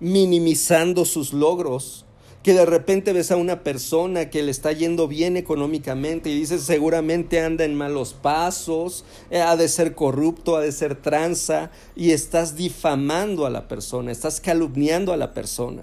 minimizando 0.00 1.06
sus 1.06 1.32
logros 1.32 2.04
que 2.48 2.54
de 2.54 2.64
repente 2.64 3.12
ves 3.12 3.30
a 3.30 3.36
una 3.36 3.62
persona 3.62 4.30
que 4.30 4.42
le 4.42 4.50
está 4.50 4.72
yendo 4.72 5.06
bien 5.06 5.36
económicamente 5.36 6.30
y 6.30 6.34
dices 6.34 6.62
seguramente 6.62 7.42
anda 7.42 7.66
en 7.66 7.74
malos 7.74 8.14
pasos, 8.14 9.04
eh, 9.30 9.42
ha 9.42 9.54
de 9.54 9.68
ser 9.68 9.94
corrupto, 9.94 10.56
ha 10.56 10.62
de 10.62 10.72
ser 10.72 10.94
tranza 10.94 11.70
y 11.94 12.12
estás 12.12 12.56
difamando 12.56 13.44
a 13.44 13.50
la 13.50 13.68
persona, 13.68 14.10
estás 14.10 14.40
calumniando 14.40 15.12
a 15.12 15.18
la 15.18 15.34
persona 15.34 15.82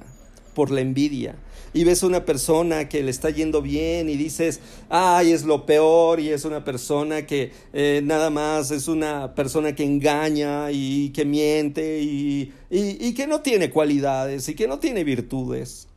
por 0.55 0.71
la 0.71 0.81
envidia. 0.81 1.35
Y 1.71 1.83
ves 1.83 2.01
a 2.01 2.07
una 2.07 2.25
persona 2.25 2.89
que 2.89 3.03
le 3.03 3.11
está 3.11 3.29
yendo 3.29 3.61
bien 3.61 4.09
y 4.09 4.15
dices, 4.15 4.59
ay, 4.89 5.33
es 5.33 5.43
lo 5.43 5.67
peor 5.67 6.19
y 6.19 6.29
es 6.29 6.45
una 6.45 6.63
persona 6.63 7.27
que 7.27 7.51
eh, 7.73 8.01
nada 8.03 8.31
más 8.31 8.71
es 8.71 8.87
una 8.87 9.35
persona 9.35 9.75
que 9.75 9.83
engaña 9.83 10.71
y 10.71 11.09
que 11.09 11.25
miente 11.25 12.01
y, 12.01 12.51
y 12.71 13.13
que 13.13 13.27
no 13.27 13.41
tiene 13.41 13.69
cualidades 13.69 14.49
y 14.49 14.55
que 14.55 14.67
no 14.67 14.79
tiene 14.79 15.03
virtudes. 15.03 15.89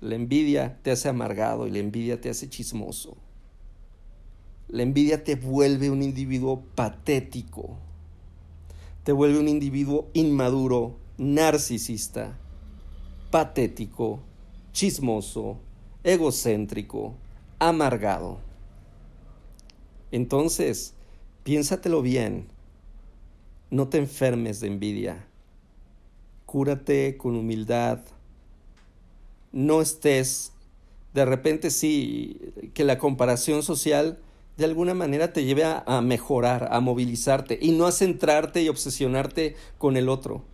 La 0.00 0.14
envidia 0.14 0.78
te 0.82 0.90
hace 0.90 1.08
amargado 1.08 1.66
y 1.66 1.70
la 1.70 1.78
envidia 1.78 2.20
te 2.20 2.28
hace 2.28 2.50
chismoso. 2.50 3.16
La 4.68 4.82
envidia 4.82 5.24
te 5.24 5.36
vuelve 5.36 5.90
un 5.90 6.02
individuo 6.02 6.64
patético. 6.74 7.78
Te 9.04 9.12
vuelve 9.12 9.38
un 9.38 9.48
individuo 9.48 10.10
inmaduro, 10.12 10.96
narcisista, 11.16 12.36
patético, 13.30 14.20
chismoso, 14.72 15.60
egocéntrico, 16.04 17.14
amargado. 17.58 18.40
Entonces, 20.10 20.94
piénsatelo 21.42 22.02
bien. 22.02 22.48
No 23.70 23.88
te 23.88 23.96
enfermes 23.96 24.60
de 24.60 24.66
envidia. 24.66 25.26
Cúrate 26.44 27.16
con 27.16 27.34
humildad, 27.34 28.00
no 29.56 29.80
estés, 29.80 30.52
de 31.14 31.24
repente 31.24 31.70
sí, 31.70 32.38
que 32.74 32.84
la 32.84 32.98
comparación 32.98 33.62
social 33.62 34.18
de 34.58 34.66
alguna 34.66 34.92
manera 34.92 35.32
te 35.32 35.44
lleve 35.44 35.64
a, 35.64 36.00
mejorar, 36.02 36.68
a 36.70 36.80
movilizarte 36.80 37.58
y 37.60 37.70
no 37.70 37.86
a 37.86 37.92
centrarte 37.92 38.62
y 38.62 38.68
obsesionarte 38.68 39.56
con 39.78 39.96
el 39.96 40.10
otro, 40.10 40.44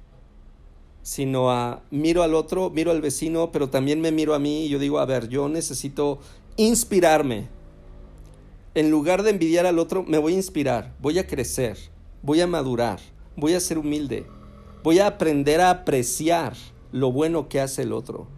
sino 1.02 1.50
a 1.50 1.82
miro 1.90 2.22
al 2.22 2.36
otro, 2.36 2.70
miro 2.70 2.92
al 2.92 3.00
vecino, 3.00 3.50
pero 3.50 3.70
también 3.70 4.00
me 4.00 4.12
miro 4.12 4.34
a 4.34 4.38
mí 4.38 4.66
y 4.66 4.68
yo 4.68 4.78
digo, 4.78 5.00
a 5.00 5.04
ver, 5.04 5.28
yo 5.28 5.48
necesito 5.48 6.20
inspirarme. 6.56 7.48
En 8.76 8.88
lugar 8.88 9.24
de 9.24 9.30
envidiar 9.30 9.66
al 9.66 9.80
otro, 9.80 10.04
me 10.04 10.18
voy 10.18 10.34
a 10.34 10.36
inspirar, 10.36 10.94
voy 11.00 11.18
a 11.18 11.26
crecer, 11.26 11.76
voy 12.22 12.40
a 12.40 12.46
madurar, 12.46 13.00
voy 13.34 13.54
a 13.54 13.60
ser 13.60 13.78
humilde, 13.78 14.26
voy 14.84 15.00
a 15.00 15.08
aprender 15.08 15.60
a 15.60 15.70
apreciar 15.70 16.54
lo 16.92 17.10
bueno 17.10 17.48
que 17.48 17.60
hace 17.60 17.82
el 17.82 17.92
otro. 17.92 18.28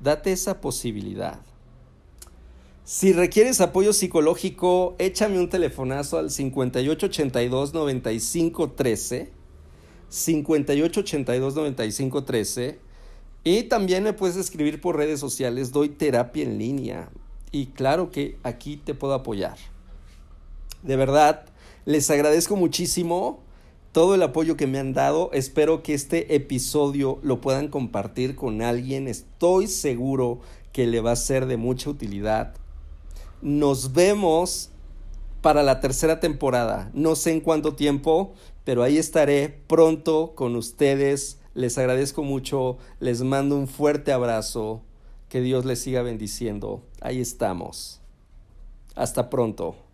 Date 0.00 0.32
esa 0.32 0.60
posibilidad. 0.60 1.40
Si 2.84 3.12
requieres 3.12 3.60
apoyo 3.60 3.92
psicológico, 3.92 4.94
échame 4.98 5.38
un 5.38 5.50
telefonazo 5.50 6.18
al 6.18 6.30
5882 6.30 7.74
9513. 7.74 9.30
5882 10.08 11.54
9513. 11.54 12.78
Y 13.44 13.64
también 13.64 14.04
me 14.04 14.14
puedes 14.14 14.36
escribir 14.36 14.80
por 14.80 14.96
redes 14.96 15.20
sociales. 15.20 15.72
Doy 15.72 15.90
terapia 15.90 16.44
en 16.44 16.58
línea. 16.58 17.10
Y 17.50 17.66
claro 17.66 18.10
que 18.10 18.38
aquí 18.42 18.76
te 18.76 18.94
puedo 18.94 19.14
apoyar. 19.14 19.58
De 20.82 20.96
verdad, 20.96 21.44
les 21.84 22.08
agradezco 22.10 22.56
muchísimo 22.56 23.40
todo 23.92 24.14
el 24.14 24.22
apoyo 24.22 24.56
que 24.56 24.66
me 24.66 24.78
han 24.78 24.92
dado. 24.92 25.30
Espero 25.32 25.82
que 25.82 25.94
este 25.94 26.34
episodio 26.34 27.18
lo 27.22 27.40
puedan 27.40 27.68
compartir 27.68 28.36
con 28.36 28.62
alguien. 28.62 29.08
Estoy 29.08 29.66
seguro 29.66 30.40
que 30.72 30.86
le 30.86 31.00
va 31.00 31.12
a 31.12 31.16
ser 31.16 31.46
de 31.46 31.56
mucha 31.56 31.90
utilidad. 31.90 32.54
Nos 33.40 33.92
vemos 33.92 34.70
para 35.40 35.62
la 35.62 35.80
tercera 35.80 36.20
temporada. 36.20 36.90
No 36.92 37.16
sé 37.16 37.32
en 37.32 37.40
cuánto 37.40 37.74
tiempo, 37.74 38.32
pero 38.64 38.82
ahí 38.82 38.98
estaré 38.98 39.48
pronto 39.66 40.32
con 40.34 40.56
ustedes. 40.56 41.38
Les 41.54 41.78
agradezco 41.78 42.22
mucho. 42.22 42.78
Les 43.00 43.22
mando 43.22 43.56
un 43.56 43.68
fuerte 43.68 44.12
abrazo. 44.12 44.82
Que 45.28 45.40
Dios 45.40 45.64
les 45.64 45.80
siga 45.80 46.02
bendiciendo. 46.02 46.82
Ahí 47.00 47.20
estamos. 47.20 48.00
Hasta 48.94 49.30
pronto. 49.30 49.87